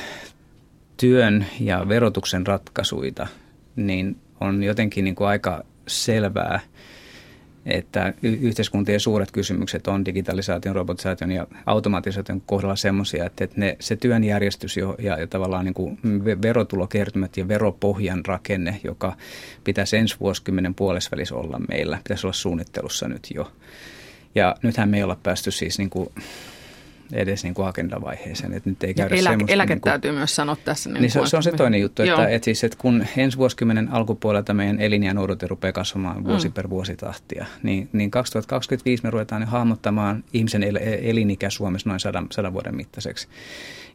työn 0.97 1.45
ja 1.60 1.88
verotuksen 1.88 2.47
ratkaisuita, 2.47 3.28
niin 3.76 4.17
on 4.41 4.63
jotenkin 4.63 5.04
niin 5.04 5.15
kuin 5.15 5.28
aika 5.28 5.63
selvää– 5.88 6.60
että 7.65 8.13
yhteiskuntien 8.21 8.99
suuret 8.99 9.32
kysymykset 9.32 9.88
on 9.88 10.06
digitalisaation, 10.06 10.76
robotisaation 10.76 11.32
ja 11.32 11.47
automatisaation 11.65 12.41
kohdalla 12.45 12.76
semmoisia, 12.76 13.26
että, 13.26 13.47
ne, 13.56 13.78
se 13.80 13.95
työnjärjestys 13.95 14.78
jo, 14.78 14.95
ja, 14.99 15.19
ja 15.19 15.28
tavallaan 15.28 15.65
niin 15.65 15.73
kuin 15.73 15.99
verotulokertymät 16.41 17.38
ja 17.38 17.47
veropohjan 17.47 18.26
rakenne, 18.26 18.80
joka 18.84 19.17
pitäisi 19.63 19.97
ensi 19.97 20.15
vuosikymmenen 20.19 20.76
puolesvälissä 20.76 21.36
olla 21.36 21.60
meillä, 21.69 21.99
pitäisi 22.04 22.28
olla 22.28 22.34
suunnittelussa 22.34 23.08
nyt 23.08 23.28
jo. 23.36 23.52
Ja 24.36 24.56
nythän 24.63 24.89
me 24.89 24.97
ei 24.97 25.04
olla 25.04 25.17
päästy 25.23 25.52
siis 25.52 25.78
niin 25.78 25.89
kuin 25.89 26.10
edes 27.13 27.43
niin 27.43 27.54
kuin 27.54 27.67
agendavaiheeseen. 27.67 28.54
Että 28.54 28.69
nyt 28.69 28.84
ei 28.84 28.93
käydä 28.93 29.15
eläke, 29.15 29.45
eläke 29.47 29.73
niin 29.73 29.82
kuin, 29.82 29.89
täytyy 29.89 30.12
myös 30.12 30.36
sanoa 30.36 30.58
tässä. 30.65 30.89
Niin, 30.89 31.02
niin 31.02 31.12
se, 31.12 31.19
se 31.26 31.38
on 31.38 31.43
se 31.43 31.52
toinen 31.52 31.82
juttu, 31.82 32.02
että, 32.02 32.28
että, 32.28 32.45
siis, 32.45 32.63
että 32.63 32.78
kun 32.78 33.06
ensi 33.17 33.38
vuosikymmenen 33.38 33.89
alkupuolelta 33.91 34.54
meidän 34.54 34.82
elinjään 34.82 35.17
odote 35.17 35.47
rupeaa 35.47 35.71
kasvamaan 35.71 36.23
vuosi 36.23 36.47
mm. 36.47 36.54
per 36.54 36.69
vuosi 36.69 36.95
tahtia, 36.95 37.45
niin, 37.63 37.89
niin 37.93 38.12
2025 38.12 39.04
me 39.04 39.10
ruvetaan 39.10 39.41
niin 39.41 39.49
hahmottamaan 39.49 40.23
ihmisen 40.34 40.63
el, 40.63 40.80
elinikä 41.02 41.49
Suomessa 41.49 41.89
noin 41.89 41.99
sadan, 41.99 42.28
sadan 42.32 42.54
vuoden 42.54 42.76
mittaiseksi. 42.76 43.28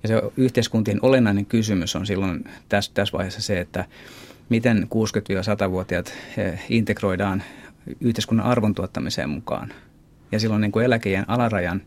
Ja 0.02 0.08
se 0.08 0.22
yhteiskuntien 0.36 0.98
olennainen 1.02 1.46
kysymys 1.46 1.96
on 1.96 2.06
silloin 2.06 2.44
tässä, 2.68 2.90
tässä 2.94 3.12
vaiheessa 3.12 3.42
se, 3.42 3.60
että 3.60 3.84
miten 4.48 4.88
60-100-vuotiaat 5.66 6.14
eh, 6.36 6.60
integroidaan 6.68 7.42
yhteiskunnan 8.00 8.46
arvon 8.46 8.74
tuottamiseen 8.74 9.30
mukaan– 9.30 9.72
ja 10.32 10.40
silloin 10.40 10.60
niin 10.60 10.72
kuin 10.72 10.84
eläkejen 10.84 11.24
alarajan 11.28 11.82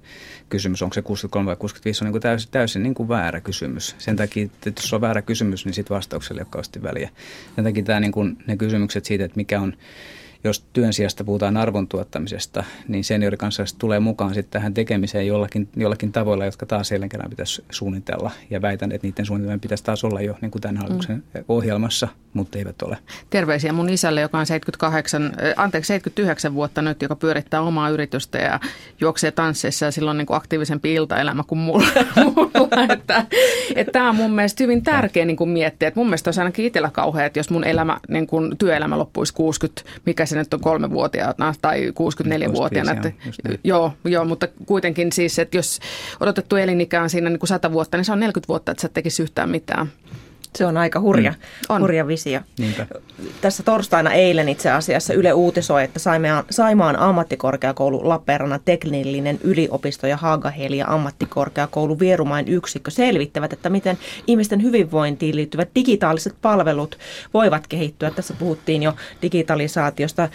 kysymys, 0.51 0.81
onko 0.81 0.93
se 0.93 1.01
63 1.01 1.45
vai 1.45 1.55
65, 1.55 2.03
on 2.03 2.05
niin 2.05 2.11
kuin 2.11 2.21
täysin, 2.21 2.51
täysin 2.51 2.83
niin 2.83 2.93
kuin 2.93 3.09
väärä 3.09 3.41
kysymys. 3.41 3.95
Sen 3.97 4.15
takia, 4.15 4.43
että 4.43 4.81
jos 4.81 4.93
on 4.93 5.01
väärä 5.01 5.21
kysymys, 5.21 5.65
niin 5.65 5.73
sitten 5.73 5.95
vastaukselle 5.95 6.41
ei 6.41 6.47
ole 6.55 6.83
väliä. 6.83 7.09
Sen 7.55 7.63
takia 7.63 7.83
tämä, 7.83 7.99
niin 7.99 8.11
kuin, 8.11 8.37
ne 8.47 8.57
kysymykset 8.57 9.05
siitä, 9.05 9.25
että 9.25 9.35
mikä 9.35 9.61
on 9.61 9.73
jos 10.43 10.65
työn 10.73 10.93
sijasta 10.93 11.23
puhutaan 11.23 11.57
arvon 11.57 11.87
tuottamisesta, 11.87 12.63
niin 12.87 13.03
seniorikansalaiset 13.03 13.77
tulee 13.79 13.99
mukaan 13.99 14.33
sitten 14.33 14.51
tähän 14.51 14.73
tekemiseen 14.73 15.27
jollakin, 15.27 15.69
jollakin 15.75 16.11
tavoilla, 16.11 16.45
jotka 16.45 16.65
taas 16.65 16.91
jälleen 16.91 17.09
kerran 17.09 17.29
pitäisi 17.29 17.63
suunnitella. 17.69 18.31
Ja 18.49 18.61
väitän, 18.61 18.91
että 18.91 19.07
niiden 19.07 19.25
suunnitelmien 19.25 19.59
pitäisi 19.59 19.83
taas 19.83 20.03
olla 20.03 20.21
jo 20.21 20.37
niin 20.41 20.51
kuin 20.51 20.61
tämän 20.61 20.77
hallituksen 20.77 21.15
mm. 21.15 21.43
ohjelmassa, 21.47 22.07
mutta 22.33 22.57
eivät 22.57 22.81
ole. 22.81 22.97
Terveisiä 23.29 23.73
mun 23.73 23.89
isälle, 23.89 24.21
joka 24.21 24.39
on 24.39 24.45
78, 24.45 25.33
anteeksi, 25.57 25.87
79 25.87 26.53
vuotta 26.53 26.81
nyt, 26.81 27.01
joka 27.01 27.15
pyörittää 27.15 27.61
omaa 27.61 27.89
yritystä 27.89 28.37
ja 28.37 28.59
juoksee 29.01 29.31
tansseissa 29.31 29.85
ja 29.85 29.91
silloin 29.91 30.17
niin 30.17 30.25
kuin 30.25 30.37
aktiivisempi 30.37 30.93
iltaelämä 30.93 31.43
kuin 31.47 31.59
mulla. 31.59 31.87
mulla 32.23 32.93
että, 32.93 33.25
että 33.75 33.91
tämä 33.91 34.09
on 34.09 34.15
mun 34.15 34.31
mielestä 34.31 34.63
hyvin 34.63 34.83
tärkeä 34.83 35.25
niin 35.25 35.37
kuin 35.37 35.49
miettiä. 35.49 35.87
Että 35.87 35.99
mun 35.99 36.07
mielestä 36.07 36.27
olisi 36.27 36.39
ainakin 36.39 36.65
itsellä 36.65 36.89
kauhea, 36.89 37.25
että 37.25 37.39
jos 37.39 37.49
mun 37.49 37.63
elämä, 37.63 37.97
niin 38.07 38.27
kuin 38.27 38.57
työelämä 38.57 38.97
loppuisi 38.97 39.33
60, 39.33 39.81
mikä 40.05 40.25
se 40.25 40.37
nyt 40.37 40.53
on 40.53 40.61
kolmevuotiaana 40.61 41.53
tai 41.61 41.89
64-vuotiaana. 41.89 42.91
Että, 42.91 43.11
joo, 43.63 43.93
joo, 44.05 44.25
mutta 44.25 44.47
kuitenkin 44.65 45.11
siis, 45.11 45.39
että 45.39 45.57
jos 45.57 45.79
odotettu 46.19 46.55
elinikä 46.55 47.01
on 47.01 47.09
siinä 47.09 47.29
niin 47.29 47.39
kuin 47.39 47.47
100 47.47 47.71
vuotta, 47.71 47.97
niin 47.97 48.05
se 48.05 48.11
on 48.11 48.19
40 48.19 48.47
vuotta, 48.47 48.71
että 48.71 48.81
sä 48.81 48.89
tekisi 48.89 49.23
yhtään 49.23 49.49
mitään. 49.49 49.87
Se 50.55 50.65
on 50.65 50.77
aika 50.77 50.99
hurja, 50.99 51.33
mm. 51.69 51.79
hurja 51.79 52.07
visio. 52.07 52.39
Niinpä. 52.59 52.85
Tässä 53.41 53.63
torstaina 53.63 54.11
eilen 54.11 54.49
itse 54.49 54.71
asiassa 54.71 55.13
Yle 55.13 55.33
uutisoi, 55.33 55.83
että 55.83 55.99
Saimaan, 55.99 56.43
Saimaan 56.49 56.99
ammattikorkeakoulu 56.99 58.09
Lappeenrannan 58.09 58.59
teknillinen 58.65 59.39
yliopisto 59.43 60.07
ja 60.07 60.17
Haaga-Helia 60.17 60.85
ammattikorkeakoulu 60.87 61.99
Vierumain 61.99 62.47
yksikkö 62.47 62.91
selvittävät, 62.91 63.53
että 63.53 63.69
miten 63.69 63.97
ihmisten 64.27 64.63
hyvinvointiin 64.63 65.35
liittyvät 65.35 65.69
digitaaliset 65.75 66.35
palvelut 66.41 66.97
voivat 67.33 67.67
kehittyä. 67.67 68.11
Tässä 68.11 68.33
puhuttiin 68.39 68.83
jo 68.83 68.93
digitalisaatiosta. 69.21 70.29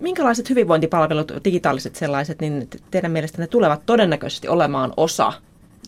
Minkälaiset 0.00 0.50
hyvinvointipalvelut, 0.50 1.32
digitaaliset 1.44 1.96
sellaiset, 1.96 2.40
niin 2.40 2.68
teidän 2.90 3.10
mielestä 3.10 3.42
ne 3.42 3.46
tulevat 3.46 3.86
todennäköisesti 3.86 4.48
olemaan 4.48 4.92
osa 4.96 5.32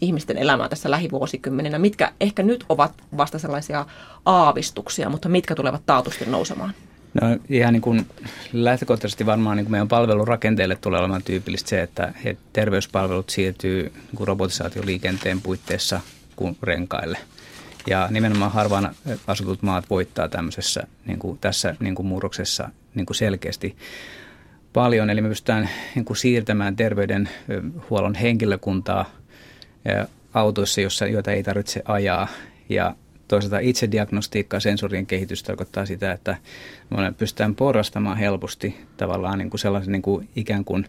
ihmisten 0.00 0.38
elämää 0.38 0.68
tässä 0.68 0.90
lähivuosikymmeninä, 0.90 1.78
mitkä 1.78 2.12
ehkä 2.20 2.42
nyt 2.42 2.64
ovat 2.68 2.92
vasta 3.16 3.38
sellaisia 3.38 3.86
aavistuksia, 4.24 5.10
mutta 5.10 5.28
mitkä 5.28 5.54
tulevat 5.54 5.82
taatusti 5.86 6.24
nousemaan? 6.26 6.74
No 7.14 7.38
ihan 7.48 7.72
niin 7.72 7.80
kuin 7.80 8.06
lähtökohtaisesti 8.52 9.26
varmaan 9.26 9.56
niin 9.56 9.64
kuin 9.64 9.70
meidän 9.70 9.88
palvelurakenteelle 9.88 10.76
tulee 10.76 11.00
olemaan 11.00 11.22
tyypillistä 11.22 11.68
se, 11.68 11.82
että 11.82 12.12
terveyspalvelut 12.52 13.30
siirtyy 13.30 13.82
niin 13.82 14.16
kuin 14.16 14.28
robotisaatioliikenteen 14.28 15.40
puitteissa 15.40 16.00
kuin 16.36 16.56
renkaille. 16.62 17.18
Ja 17.86 18.08
nimenomaan 18.10 18.52
harvaan 18.52 18.94
asutut 19.26 19.62
maat 19.62 19.90
voittaa 19.90 20.28
tämmöisessä, 20.28 20.86
niin 21.06 21.18
kuin 21.18 21.38
tässä 21.38 21.74
niin 21.80 21.94
kuin 21.94 22.06
murroksessa 22.06 22.70
niin 22.94 23.06
kuin 23.06 23.16
selkeästi 23.16 23.76
paljon. 24.72 25.10
Eli 25.10 25.20
me 25.20 25.28
pystytään 25.28 25.68
niin 25.94 26.04
kuin 26.04 26.16
siirtämään 26.16 26.76
terveydenhuollon 26.76 28.14
henkilökuntaa 28.14 29.10
autoissa, 30.34 30.80
jossa, 30.80 31.06
joita 31.06 31.32
ei 31.32 31.42
tarvitse 31.42 31.82
ajaa. 31.84 32.28
Ja 32.68 32.94
toisaalta 33.28 33.58
itse 33.58 33.90
diagnostiikka 33.90 34.60
sensorien 34.60 35.06
kehitys 35.06 35.42
tarkoittaa 35.42 35.86
sitä, 35.86 36.12
että 36.12 36.36
me 36.90 37.12
pystytään 37.18 37.54
porrastamaan 37.54 38.16
helposti 38.16 38.76
tavallaan 38.96 39.38
niin 39.38 39.50
kuin 39.50 39.60
sellaisen 39.60 39.92
niin 39.92 40.02
kuin 40.02 40.28
ikään 40.36 40.64
kuin 40.64 40.86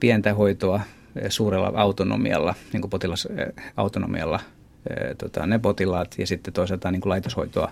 pientä 0.00 0.34
hoitoa 0.34 0.80
suurella 1.28 1.72
autonomialla, 1.74 2.54
niin 2.72 2.80
kuin 2.80 2.90
potilasautonomialla 2.90 4.40
tota, 5.18 5.46
ne 5.46 5.58
potilaat 5.58 6.14
ja 6.18 6.26
sitten 6.26 6.54
toisaalta 6.54 6.90
niin 6.90 7.00
kuin 7.00 7.10
laitoshoitoa 7.10 7.70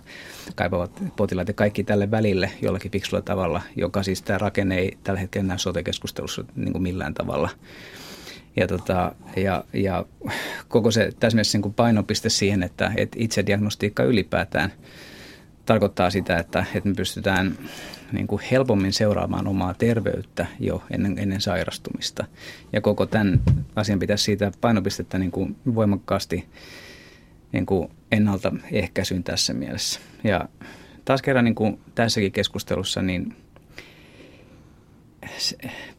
kaipaavat 0.54 1.02
potilaat 1.16 1.48
ja 1.48 1.54
kaikki 1.54 1.84
tälle 1.84 2.10
välille 2.10 2.50
jollakin 2.62 2.90
fiksulla 2.90 3.22
tavalla, 3.22 3.62
joka 3.76 4.02
siis 4.02 4.22
tämä 4.22 4.38
rakenne 4.38 4.78
ei 4.78 4.98
tällä 5.04 5.20
hetkellä 5.20 5.46
näy 5.46 5.58
sote-keskustelussa 5.58 6.44
niin 6.56 6.72
kuin 6.72 6.82
millään 6.82 7.14
tavalla 7.14 7.48
ja, 8.56 8.66
tota, 8.66 9.14
ja, 9.36 9.64
ja 9.72 10.04
koko 10.68 10.90
se 10.90 11.12
tässä 11.20 11.38
niin 11.58 11.74
painopiste 11.74 12.28
siihen, 12.28 12.62
että, 12.62 12.92
että 12.96 13.16
itse 13.20 13.46
diagnostiikka 13.46 14.02
ylipäätään 14.02 14.72
tarkoittaa 15.66 16.10
sitä, 16.10 16.36
että, 16.36 16.64
että 16.74 16.88
me 16.88 16.94
pystytään 16.94 17.58
niin 18.12 18.26
kuin 18.26 18.42
helpommin 18.50 18.92
seuraamaan 18.92 19.46
omaa 19.46 19.74
terveyttä 19.74 20.46
jo 20.60 20.82
ennen, 20.90 21.18
ennen 21.18 21.40
sairastumista. 21.40 22.24
Ja 22.72 22.80
koko 22.80 23.06
tämän 23.06 23.40
asian 23.76 23.98
pitäisi 23.98 24.24
siitä 24.24 24.52
painopistettä 24.60 25.18
niin 25.18 25.30
kuin 25.30 25.56
voimakkaasti 25.74 26.48
niin 27.52 27.66
kuin 27.66 27.90
ennaltaehkäisyyn 28.12 29.24
tässä 29.24 29.54
mielessä. 29.54 30.00
Ja 30.24 30.48
taas 31.04 31.22
kerran 31.22 31.44
niin 31.44 31.54
kuin 31.54 31.80
tässäkin 31.94 32.32
keskustelussa, 32.32 33.02
niin 33.02 33.36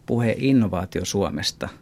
puhe 0.06 0.36
innovaatio 0.38 1.06
Suomesta– 1.06 1.70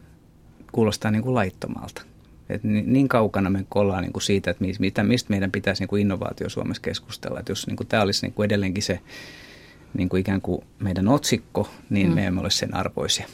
kuulostaa 0.72 1.10
niin 1.10 1.22
kuin 1.22 1.34
laittomalta. 1.34 2.02
Et 2.48 2.64
niin 2.64 3.08
kaukana 3.08 3.50
me 3.50 3.66
ollaan 3.74 4.02
niin 4.02 4.12
kuin 4.12 4.22
siitä, 4.22 4.50
että 4.50 4.64
mistä, 4.64 5.02
mistä 5.02 5.30
meidän 5.30 5.50
pitäisi 5.50 5.82
niin 5.82 5.88
kuin 5.88 6.00
innovaatio 6.00 6.48
Suomessa 6.48 6.82
keskustella. 6.82 7.40
Että 7.40 7.52
jos 7.52 7.66
niin 7.66 7.76
kuin 7.76 7.86
tämä 7.86 8.02
olisi 8.02 8.26
niin 8.26 8.34
kuin 8.34 8.44
edelleenkin 8.44 8.82
se 8.82 9.00
niin 9.94 10.08
kuin 10.08 10.20
ikään 10.20 10.40
kuin 10.40 10.64
meidän 10.78 11.08
otsikko, 11.08 11.68
niin 11.90 12.08
mm. 12.08 12.14
me 12.14 12.26
emme 12.26 12.40
ole 12.40 12.50
sen 12.50 12.74
arvoisia. 12.74 13.26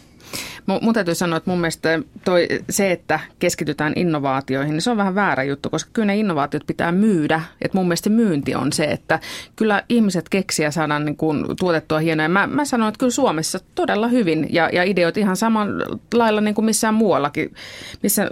Mun 0.66 0.94
täytyy 0.94 1.14
sanoa, 1.14 1.36
että 1.36 1.50
mun 1.50 1.60
mielestä 1.60 1.98
toi, 2.24 2.48
se, 2.70 2.92
että 2.92 3.20
keskitytään 3.38 3.92
innovaatioihin, 3.96 4.72
niin 4.72 4.82
se 4.82 4.90
on 4.90 4.96
vähän 4.96 5.14
väärä 5.14 5.42
juttu, 5.42 5.70
koska 5.70 5.90
kyllä 5.92 6.06
ne 6.06 6.16
innovaatiot 6.16 6.66
pitää 6.66 6.92
myydä. 6.92 7.40
Et 7.62 7.74
mun 7.74 7.86
mielestä 7.86 8.10
myynti 8.10 8.54
on 8.54 8.72
se, 8.72 8.84
että 8.84 9.20
kyllä 9.56 9.82
ihmiset 9.88 10.28
keksiä 10.28 10.70
saadaan 10.70 11.04
niin 11.04 11.16
kuin 11.16 11.44
tuotettua 11.60 11.98
hienoja. 11.98 12.28
Mä, 12.28 12.46
mä 12.46 12.64
sanon, 12.64 12.88
että 12.88 12.98
kyllä 12.98 13.10
Suomessa 13.10 13.58
todella 13.74 14.08
hyvin 14.08 14.46
ja, 14.50 14.70
ja 14.72 14.82
ideot 14.82 15.16
ihan 15.16 15.36
samalla 15.36 15.98
lailla 16.14 16.40
niin 16.40 16.54
kuin 16.54 16.64
missään 16.64 16.94
muuallakin, 16.94 17.54
missä, 18.02 18.30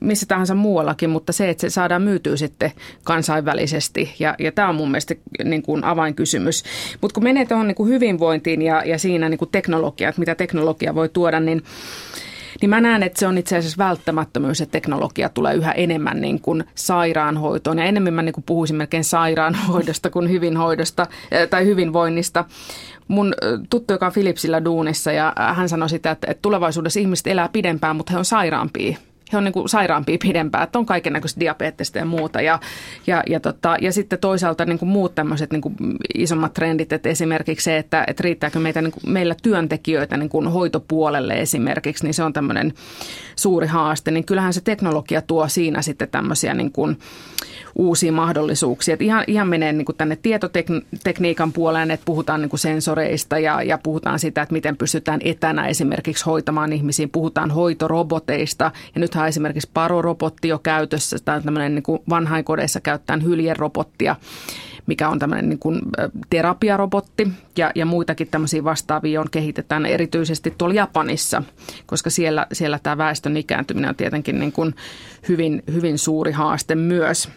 missä 0.00 0.26
tahansa 0.26 0.54
muuallakin, 0.54 1.10
mutta 1.10 1.32
se, 1.32 1.48
että 1.50 1.60
se 1.60 1.70
saadaan 1.70 2.02
myytyä 2.02 2.36
sitten 2.36 2.72
kansainvälisesti 3.04 4.14
ja, 4.18 4.34
ja 4.38 4.52
tämä 4.52 4.68
on 4.68 4.74
mun 4.74 4.90
mielestä 4.90 5.14
niin 5.44 5.62
kuin 5.62 5.84
avainkysymys. 5.84 6.64
Mutta 7.00 7.14
kun 7.14 7.22
menee 7.22 7.46
tuohon 7.46 7.68
niin 7.68 7.88
hyvinvointiin 7.88 8.62
ja, 8.62 8.82
ja 8.84 8.98
siinä 8.98 9.28
niin 9.28 9.38
kuin 9.38 9.50
teknologia, 9.52 10.08
että 10.08 10.20
mitä 10.20 10.34
teknologia 10.34 10.94
voi 10.94 11.08
tuoda, 11.08 11.40
niin 11.40 11.62
niin 12.60 12.70
mä 12.70 12.80
näen, 12.80 13.02
että 13.02 13.18
se 13.18 13.26
on 13.26 13.38
itse 13.38 13.56
asiassa 13.56 13.78
välttämättömyys, 13.78 14.60
että 14.60 14.72
teknologia 14.72 15.28
tulee 15.28 15.54
yhä 15.54 15.72
enemmän 15.72 16.20
niin 16.20 16.40
kuin 16.40 16.64
sairaanhoitoon. 16.74 17.78
Ja 17.78 17.84
enemmän 17.84 18.14
mä 18.14 18.22
niin 18.22 18.32
kuin 18.32 18.44
puhuisin 18.44 18.76
melkein 18.76 19.04
sairaanhoidosta 19.04 20.10
kuin 20.10 20.30
hyvinhoidosta 20.30 21.06
tai 21.50 21.64
hyvinvoinnista. 21.64 22.44
Mun 23.08 23.34
tuttu, 23.70 23.92
joka 23.92 24.06
on 24.06 24.12
Philipsillä 24.12 24.64
duunissa 24.64 25.12
ja 25.12 25.32
hän 25.36 25.68
sanoi 25.68 25.88
sitä, 25.88 26.10
että 26.10 26.34
tulevaisuudessa 26.42 27.00
ihmiset 27.00 27.26
elää 27.26 27.48
pidempään, 27.48 27.96
mutta 27.96 28.12
he 28.12 28.18
on 28.18 28.24
sairaampia 28.24 28.98
he 29.32 29.36
on 29.36 29.44
niin 29.44 29.52
kuin 29.52 29.68
sairaampia 29.68 30.18
pidempään, 30.22 30.64
että 30.64 30.78
on 30.78 30.86
kaiken 30.86 31.12
näköistä 31.12 31.40
diabeettista 31.40 31.98
ja 31.98 32.04
muuta. 32.04 32.40
Ja, 32.40 32.60
ja, 33.06 33.22
ja, 33.26 33.40
tota, 33.40 33.76
ja 33.80 33.92
sitten 33.92 34.18
toisaalta 34.18 34.64
niin 34.64 34.78
kuin 34.78 34.88
muut 34.88 35.14
tämmöiset 35.14 35.52
niin 35.52 35.60
kuin 35.60 35.76
isommat 36.14 36.54
trendit, 36.54 36.92
että 36.92 37.08
esimerkiksi 37.08 37.64
se, 37.64 37.78
että, 37.78 38.04
että 38.06 38.22
riittääkö 38.22 38.58
meitä, 38.58 38.82
niin 38.82 38.92
kuin, 38.92 39.12
meillä 39.12 39.34
työntekijöitä 39.42 40.16
niin 40.16 40.28
kuin 40.28 40.48
hoitopuolelle 40.48 41.34
esimerkiksi, 41.34 42.04
niin 42.04 42.14
se 42.14 42.22
on 42.22 42.32
tämmöinen 42.32 42.72
suuri 43.36 43.66
haaste. 43.66 44.10
Niin 44.10 44.24
kyllähän 44.24 44.52
se 44.52 44.60
teknologia 44.60 45.22
tuo 45.22 45.48
siinä 45.48 45.82
sitten 45.82 46.08
tämmöisiä 46.08 46.54
niin 46.54 46.72
kuin, 46.72 46.98
uusia 47.78 48.12
mahdollisuuksia. 48.12 48.94
Että 48.94 49.04
ihan, 49.04 49.24
ihan 49.26 49.48
menee 49.48 49.72
niin 49.72 49.84
kuin 49.84 49.96
tänne 49.96 50.16
tietotekniikan 50.16 51.52
puoleen, 51.52 51.90
että 51.90 52.04
puhutaan 52.04 52.40
niin 52.40 52.50
kuin 52.50 52.60
sensoreista 52.60 53.38
ja, 53.38 53.62
ja 53.62 53.78
puhutaan 53.78 54.18
sitä, 54.18 54.42
että 54.42 54.52
miten 54.52 54.76
pystytään 54.76 55.20
etänä 55.24 55.66
esimerkiksi 55.66 56.24
hoitamaan 56.24 56.72
ihmisiä. 56.72 57.08
Puhutaan 57.12 57.50
hoitoroboteista 57.50 58.70
ja 58.94 59.00
nythän 59.18 59.28
esimerkiksi 59.28 59.70
parorobotti 59.74 60.48
jo 60.48 60.58
käytössä 60.58 61.16
tai 61.24 61.42
tämmöinen 61.42 61.74
niin 61.74 61.82
kuin 61.82 62.02
vanhainkodeissa 62.08 62.80
käyttäen 62.80 63.24
hyljerobottia 63.24 64.16
mikä 64.86 65.08
on 65.08 65.18
tämmöinen 65.18 65.48
niin 65.48 65.58
kuin 65.58 65.80
terapiarobotti 66.30 67.28
ja, 67.56 67.70
ja 67.74 67.86
muitakin 67.86 68.28
tämmöisiä 68.30 68.64
vastaavia 68.64 69.20
on 69.20 69.30
kehitetään 69.30 69.86
erityisesti 69.86 70.54
tuolla 70.58 70.74
Japanissa, 70.74 71.42
koska 71.86 72.10
siellä, 72.10 72.46
siellä 72.52 72.78
tämä 72.82 72.98
väestön 72.98 73.36
ikääntyminen 73.36 73.90
on 73.90 73.96
tietenkin 73.96 74.38
niin 74.38 74.52
kuin 74.52 74.74
hyvin, 75.28 75.62
hyvin 75.72 75.98
suuri 75.98 76.32
haaste 76.32 76.74
myös. 76.74 77.28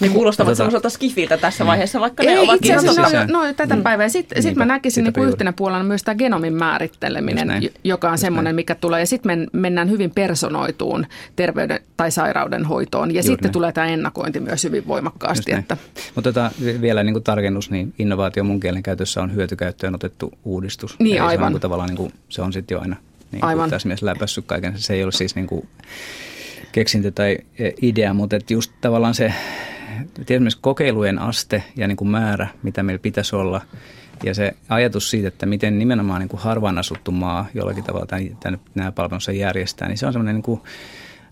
Ne 0.00 0.08
kuulostavat 0.08 0.50
tota, 0.50 0.56
semmoiselta 0.56 0.90
skifiltä 0.90 1.36
tässä 1.36 1.64
mm. 1.64 1.68
vaiheessa, 1.68 2.00
vaikka 2.00 2.22
ei, 2.22 2.34
ne 2.34 2.40
ovat 2.40 2.56
itse 2.56 2.74
asiassa 2.74 3.26
no, 3.26 3.46
no, 3.46 3.52
tätä 3.52 3.76
mm. 3.76 3.82
päivää. 3.82 4.08
Sitten 4.08 4.42
sit 4.42 4.56
mä 4.56 4.64
näkisin 4.64 5.04
niin 5.04 5.14
kuin 5.14 5.28
yhtenä 5.28 5.52
puolella 5.52 5.84
myös 5.84 6.02
tämä 6.02 6.14
genomin 6.14 6.54
määritteleminen, 6.54 7.48
joka 7.84 8.10
on 8.10 8.18
semmoinen, 8.18 8.54
mikä 8.54 8.74
tulee. 8.74 9.00
Ja 9.00 9.06
sitten 9.06 9.38
men, 9.38 9.48
mennään 9.52 9.90
hyvin 9.90 10.10
personoituun 10.10 11.06
terveyden 11.36 11.80
tai 11.96 12.10
sairauden 12.10 12.64
hoitoon. 12.64 13.14
Ja 13.14 13.22
sitten 13.22 13.46
näin. 13.46 13.52
tulee 13.52 13.72
tämä 13.72 13.86
ennakointi 13.86 14.40
myös 14.40 14.64
hyvin 14.64 14.86
voimakkaasti. 14.86 15.52
Että. 15.52 15.76
Mutta 16.14 16.32
tota, 16.32 16.50
vielä 16.80 17.02
niin 17.02 17.14
kuin 17.14 17.22
tarkennus, 17.22 17.70
niin 17.70 17.94
innovaatio 17.98 18.44
mun 18.44 18.60
kielen 18.60 18.82
käytössä 18.82 19.22
on 19.22 19.34
hyötykäyttöön 19.34 19.94
otettu 19.94 20.32
uudistus. 20.44 20.98
Niin, 20.98 21.16
Eli 21.16 21.20
aivan. 21.20 21.36
Se 21.38 21.44
on, 21.44 21.46
niin 21.46 21.52
kuin, 21.52 21.60
tavallaan 21.60 21.88
niin 21.88 21.96
kuin, 21.96 22.12
se 22.28 22.42
on 22.42 22.52
sitten 22.52 22.74
jo 22.74 22.80
aina 22.80 22.96
niin 23.32 23.40
kuin 23.40 23.48
aivan. 23.48 23.70
tässä 23.70 23.88
mielessä 23.88 24.06
läpässyt 24.06 24.44
kaiken. 24.46 24.72
Se 24.76 24.94
ei 24.94 25.04
ole 25.04 25.12
siis 25.12 25.34
niin 25.34 25.46
kuin 25.46 25.68
keksintö 26.72 27.10
tai 27.10 27.38
e, 27.58 27.70
idea, 27.82 28.14
mutta 28.14 28.36
just 28.50 28.72
tavallaan 28.80 29.14
se 29.14 29.32
esimerkiksi 30.30 30.58
kokeilujen 30.60 31.18
aste 31.18 31.62
ja 31.76 31.88
niin 31.88 31.96
kuin 31.96 32.08
määrä, 32.08 32.48
mitä 32.62 32.82
meillä 32.82 33.02
pitäisi 33.02 33.36
olla, 33.36 33.60
Ja 34.24 34.34
se 34.34 34.56
ajatus 34.68 35.10
siitä, 35.10 35.28
että 35.28 35.46
miten 35.46 35.78
nimenomaan 35.78 36.20
niin 36.20 36.28
kuin 36.28 36.40
harvaan 36.40 36.78
asuttu 36.78 37.12
maa 37.12 37.46
jollakin 37.54 37.84
tavalla 37.84 38.06
nämä 38.74 38.92
palvelunsa 38.92 39.32
järjestää, 39.32 39.88
niin 39.88 39.98
se 39.98 40.06
on 40.06 40.12
semmoinen 40.12 40.34
niin 40.34 40.42
kuin, 40.42 40.60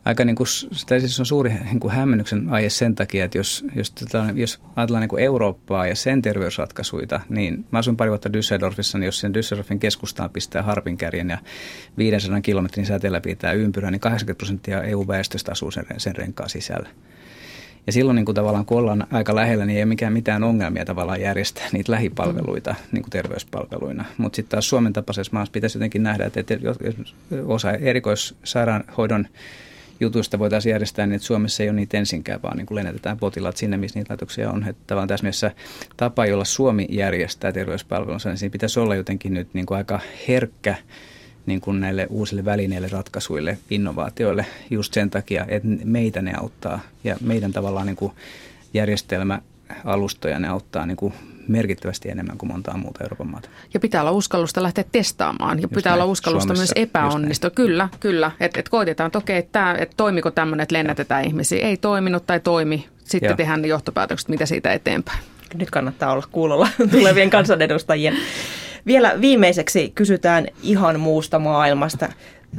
aika 0.04 0.24
niin 0.24 0.36
kuin, 0.36 0.46
tai 0.86 1.00
siis 1.00 1.20
on 1.20 1.26
suuri 1.26 1.54
niin 1.64 1.80
kuin 1.80 1.94
hämmennyksen 1.94 2.48
aihe 2.48 2.68
sen 2.68 2.94
takia, 2.94 3.24
että 3.24 3.38
jos, 3.38 3.64
jos, 3.74 3.90
tota, 3.90 4.26
jos 4.34 4.60
ajatellaan 4.76 5.00
niin 5.00 5.08
kuin 5.08 5.22
Eurooppaa 5.22 5.86
ja 5.86 5.96
sen 5.96 6.22
terveysratkaisuja, 6.22 7.20
niin 7.28 7.66
mä 7.70 7.78
asun 7.78 7.96
pari 7.96 8.10
vuotta 8.10 8.28
Düsseldorfissa, 8.28 8.98
niin 8.98 9.06
jos 9.06 9.20
sen 9.20 9.32
Düsseldorfin 9.34 9.78
keskustaan 9.78 10.30
pistää 10.30 10.62
harpinkärjen 10.62 11.30
ja 11.30 11.38
500 11.98 12.40
kilometrin 12.40 12.86
säteellä 12.86 13.20
pitää 13.20 13.52
ympyrää, 13.52 13.90
niin 13.90 14.00
80 14.00 14.38
prosenttia 14.38 14.82
EU-väestöstä 14.82 15.52
asuu 15.52 15.70
sen, 15.70 15.86
sen 15.96 16.16
renkaan 16.16 16.50
sisällä. 16.50 16.88
Ja 17.86 17.92
silloin 17.92 18.14
niin 18.16 18.24
kuin 18.24 18.34
tavallaan 18.34 18.64
kun 18.64 18.78
ollaan 18.78 19.06
aika 19.10 19.34
lähellä, 19.34 19.66
niin 19.66 19.76
ei 19.76 19.82
ole 19.82 19.88
mikään 19.88 20.12
mitään 20.12 20.44
ongelmia 20.44 20.84
tavallaan 20.84 21.20
järjestää 21.20 21.68
niitä 21.72 21.92
lähipalveluita 21.92 22.74
niin 22.92 23.02
kuin 23.02 23.10
terveyspalveluina. 23.10 24.04
Mutta 24.18 24.36
sitten 24.36 24.50
taas 24.50 24.68
Suomen 24.68 24.92
tapaisessa 24.92 25.32
maassa 25.32 25.52
pitäisi 25.52 25.78
jotenkin 25.78 26.02
nähdä, 26.02 26.24
että 26.24 26.56
osa 27.46 27.72
erikoissairaanhoidon 27.72 29.26
jutuista 30.00 30.38
voitaisiin 30.38 30.70
järjestää 30.70 31.06
niin, 31.06 31.14
että 31.14 31.26
Suomessa 31.26 31.62
ei 31.62 31.68
ole 31.68 31.76
niitä 31.76 31.98
ensinkään, 31.98 32.42
vaan 32.42 32.56
niin 32.56 32.66
kuin 32.66 32.76
lennätetään 32.76 33.18
potilaat 33.18 33.56
sinne, 33.56 33.76
missä 33.76 33.98
niitä 33.98 34.12
laitoksia 34.12 34.50
on. 34.50 34.68
Että 34.68 34.82
tavallaan 34.86 35.08
tässä 35.08 35.24
mielessä 35.24 35.50
tapa, 35.96 36.26
jolla 36.26 36.44
Suomi 36.44 36.86
järjestää 36.90 37.52
terveyspalvelunsa, 37.52 38.28
niin 38.28 38.38
siinä 38.38 38.52
pitäisi 38.52 38.80
olla 38.80 38.94
jotenkin 38.94 39.34
nyt 39.34 39.48
niin 39.52 39.66
kuin 39.66 39.78
aika 39.78 40.00
herkkä 40.28 40.76
niin 41.46 41.60
kuin 41.60 41.80
näille 41.80 42.06
uusille 42.10 42.44
välineille, 42.44 42.88
ratkaisuille, 42.88 43.58
innovaatioille 43.70 44.46
just 44.70 44.94
sen 44.94 45.10
takia, 45.10 45.44
että 45.48 45.68
meitä 45.84 46.22
ne 46.22 46.32
auttaa 46.40 46.80
ja 47.04 47.16
meidän 47.20 47.52
tavallaan 47.52 47.86
niin 47.86 47.96
kuin 47.96 48.12
järjestelmä 48.74 49.40
alustoja 49.84 50.38
ne 50.38 50.48
auttaa 50.48 50.86
niin 50.86 50.96
kuin 50.96 51.14
merkittävästi 51.48 52.10
enemmän 52.10 52.38
kuin 52.38 52.52
montaa 52.52 52.76
muuta 52.76 53.04
Euroopan 53.04 53.30
maata. 53.30 53.48
Ja 53.74 53.80
pitää 53.80 54.00
olla 54.00 54.10
uskallusta 54.10 54.62
lähteä 54.62 54.84
testaamaan 54.92 55.58
ja 55.58 55.62
Just 55.62 55.74
pitää 55.74 55.90
näin. 55.90 56.02
olla 56.02 56.12
uskallusta 56.12 56.54
Suomessa, 56.54 56.74
myös 56.76 56.88
epäonnistua. 56.88 57.50
Kyllä, 57.50 57.88
kyllä. 58.00 58.30
Että 58.40 58.60
et 58.60 58.68
koitetaan, 58.68 59.06
että 59.06 59.18
okei, 59.18 59.38
että 59.38 59.74
et 59.78 59.92
toimiko 59.96 60.30
tämmöinen, 60.30 60.62
että 60.62 60.72
lennätetään 60.72 61.24
ihmisiä. 61.24 61.66
Ei 61.66 61.76
toiminut 61.76 62.26
tai 62.26 62.40
toimi. 62.40 62.88
Sitten 63.04 63.28
Joo. 63.28 63.36
tehdään 63.36 63.62
ne 63.62 63.68
johtopäätökset, 63.68 64.28
mitä 64.28 64.46
siitä 64.46 64.72
eteenpäin. 64.72 65.18
Nyt 65.54 65.70
kannattaa 65.70 66.12
olla 66.12 66.28
kuulolla 66.32 66.68
tulevien 66.90 67.30
kansanedustajien. 67.30 68.16
Vielä 68.86 69.20
viimeiseksi 69.20 69.92
kysytään 69.94 70.46
ihan 70.62 71.00
muusta 71.00 71.38
maailmasta 71.38 72.08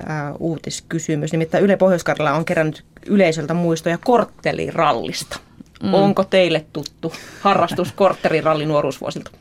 ää, 0.06 0.34
uutiskysymys. 0.40 1.32
Nimittäin 1.32 1.64
Yle 1.64 1.78
pohjois 1.78 2.04
on 2.34 2.46
kerännyt 2.46 2.84
yleisöltä 3.06 3.54
muistoja 3.54 3.98
korttelirallista. 4.06 5.40
Mm. 5.84 5.94
Onko 5.94 6.24
teille 6.24 6.66
tuttu 6.74 7.14
harrastus 7.42 7.92
kortteriralli 7.92 8.66
nuoruusvuosilta? 8.66 9.32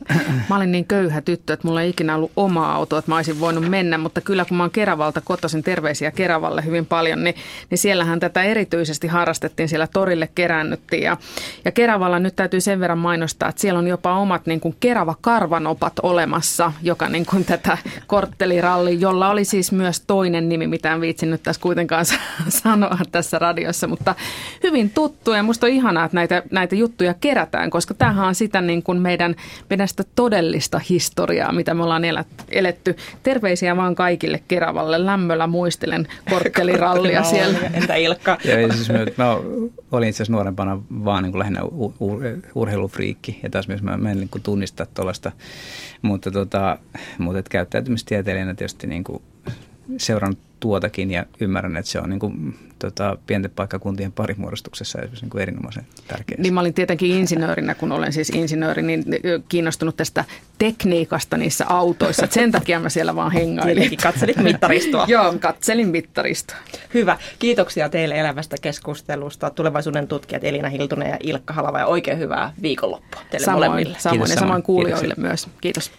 Mä 0.49 0.55
olin 0.55 0.71
niin 0.71 0.85
köyhä 0.85 1.21
tyttö, 1.21 1.53
että 1.53 1.67
mulla 1.67 1.81
ei 1.81 1.89
ikinä 1.89 2.15
ollut 2.15 2.31
oma 2.35 2.73
auto, 2.73 2.97
että 2.97 3.11
mä 3.11 3.15
olisin 3.15 3.39
voinut 3.39 3.69
mennä, 3.69 3.97
mutta 3.97 4.21
kyllä 4.21 4.45
kun 4.45 4.57
mä 4.57 4.63
oon 4.63 4.71
Keravalta 4.71 5.21
kotoisin 5.21 5.63
terveisiä 5.63 6.11
Keravalle 6.11 6.65
hyvin 6.65 6.85
paljon, 6.85 7.23
niin, 7.23 7.35
niin 7.69 7.77
siellähän 7.77 8.19
tätä 8.19 8.43
erityisesti 8.43 9.07
harrastettiin, 9.07 9.69
siellä 9.69 9.87
torille 9.87 10.29
keräännyttiin. 10.35 11.03
Ja, 11.03 11.17
ja 11.65 11.71
Keravalla 11.71 12.19
nyt 12.19 12.35
täytyy 12.35 12.61
sen 12.61 12.79
verran 12.79 12.97
mainostaa, 12.97 13.49
että 13.49 13.61
siellä 13.61 13.79
on 13.79 13.87
jopa 13.87 14.13
omat 14.13 14.45
niin 14.45 14.59
kuin 14.59 14.75
Kerava-karvanopat 14.79 15.93
olemassa, 16.03 16.73
joka 16.81 17.09
niin 17.09 17.25
kuin 17.25 17.45
tätä 17.45 17.77
kortteliralli, 18.07 19.01
jolla 19.01 19.29
oli 19.29 19.45
siis 19.45 19.71
myös 19.71 20.01
toinen 20.07 20.49
nimi, 20.49 20.67
mitä 20.67 20.93
en 20.93 21.01
viitsin 21.01 21.31
nyt 21.31 21.43
tässä 21.43 21.61
kuitenkaan 21.61 22.05
sanoa 22.63 22.97
tässä 23.11 23.39
radiossa, 23.39 23.87
mutta 23.87 24.15
hyvin 24.63 24.89
tuttu 24.89 25.31
ja 25.31 25.43
musta 25.43 25.65
on 25.65 25.71
ihanaa, 25.71 26.05
että 26.05 26.15
näitä 26.15 26.24
näitä, 26.31 26.47
näitä 26.51 26.75
juttuja 26.75 27.13
kerätään, 27.13 27.69
koska 27.69 27.93
tämähän 27.93 28.27
on 28.27 28.35
sitä 28.35 28.61
niin 28.61 28.83
kuin 28.83 29.01
meidän, 29.01 29.35
meidän 29.69 29.87
sitä 29.87 30.03
todellista 30.15 30.81
historiaa, 30.89 31.51
mitä 31.51 31.73
me 31.73 31.83
ollaan 31.83 32.03
eletty. 32.49 32.95
Terveisiä 33.23 33.77
vaan 33.77 33.95
kaikille 33.95 34.41
Keravalle. 34.47 35.05
Lämmöllä 35.05 35.47
muistelen 35.47 36.07
korttelirallia 36.29 37.23
siellä. 37.23 37.59
Entä 37.73 37.95
Ilkka? 37.95 38.37
Ja, 38.45 38.73
siis 38.73 38.89
mä, 38.89 38.97
mä 39.17 39.37
olin 39.91 40.09
itse 40.09 40.17
asiassa 40.17 40.33
nuorempana 40.33 40.81
vaan 41.05 41.23
niin 41.23 41.31
kuin 41.31 41.39
lähinnä 41.39 41.63
u, 41.63 41.93
u, 41.99 42.21
urheilufriikki 42.55 43.39
ja 43.43 43.49
taas 43.49 43.67
myös 43.67 43.81
mä, 43.81 43.97
mä 43.97 44.11
en 44.11 44.17
niin 44.17 44.29
kuin 44.29 44.41
tunnista 44.41 44.85
tuollaista, 44.85 45.31
mutta, 46.01 46.31
tota, 46.31 46.77
mutta 47.17 47.39
et 47.39 47.49
käyttäytymistieteilijänä 47.49 48.53
tietysti 48.53 48.87
niin 48.87 49.03
kuin 49.03 49.23
seurannut 49.97 50.39
tuotakin 50.59 51.11
ja 51.11 51.25
ymmärrän, 51.39 51.77
että 51.77 51.91
se 51.91 51.99
on 51.99 52.09
niin 52.09 52.19
kuin, 52.19 52.55
tota, 52.79 53.17
pienten 53.27 53.51
paikkakuntien 53.51 54.11
parimuodostuksessa 54.11 54.99
niin 55.21 55.29
kuin 55.29 55.41
erinomaisen 55.41 55.85
tärkeää. 56.07 56.41
Niin 56.41 56.53
mä 56.53 56.59
olin 56.59 56.73
tietenkin 56.73 57.11
insinöörinä, 57.11 57.75
kun 57.75 57.91
olen 57.91 58.13
siis 58.13 58.29
insinööri, 58.29 58.81
niin 58.81 59.05
kiinnostunut 59.49 59.97
tästä 59.97 60.25
tekniikasta 60.57 61.37
niissä 61.37 61.65
autoissa. 61.67 62.27
Sen 62.29 62.51
takia 62.51 62.79
mä 62.79 62.89
siellä 62.89 63.15
vaan 63.15 63.31
hengailin. 63.31 63.75
Tietenkin 63.75 63.99
katselit 64.03 64.37
mittaristoa. 64.51 65.05
Joo, 65.07 65.33
katselin 65.39 65.87
mittaristoa. 65.87 66.57
Hyvä. 66.93 67.17
Kiitoksia 67.39 67.89
teille 67.89 68.19
elävästä 68.19 68.55
keskustelusta. 68.61 69.49
Tulevaisuuden 69.49 70.07
tutkijat 70.07 70.43
Elina 70.43 70.69
Hiltunen 70.69 71.09
ja 71.09 71.17
Ilkka 71.23 71.53
Halava 71.53 71.79
ja 71.79 71.85
oikein 71.85 72.19
hyvää 72.19 72.53
viikonloppua 72.61 73.21
teille 73.31 73.45
samoin, 73.45 73.71
molemmille. 73.71 73.97
Samoin 73.99 74.19
Kiitos, 74.19 74.35
ja 74.35 74.39
samoin 74.39 74.63
kuulijoille 74.63 75.15
Kiitos. 75.15 75.17
myös. 75.17 75.47
Kiitos. 75.61 75.91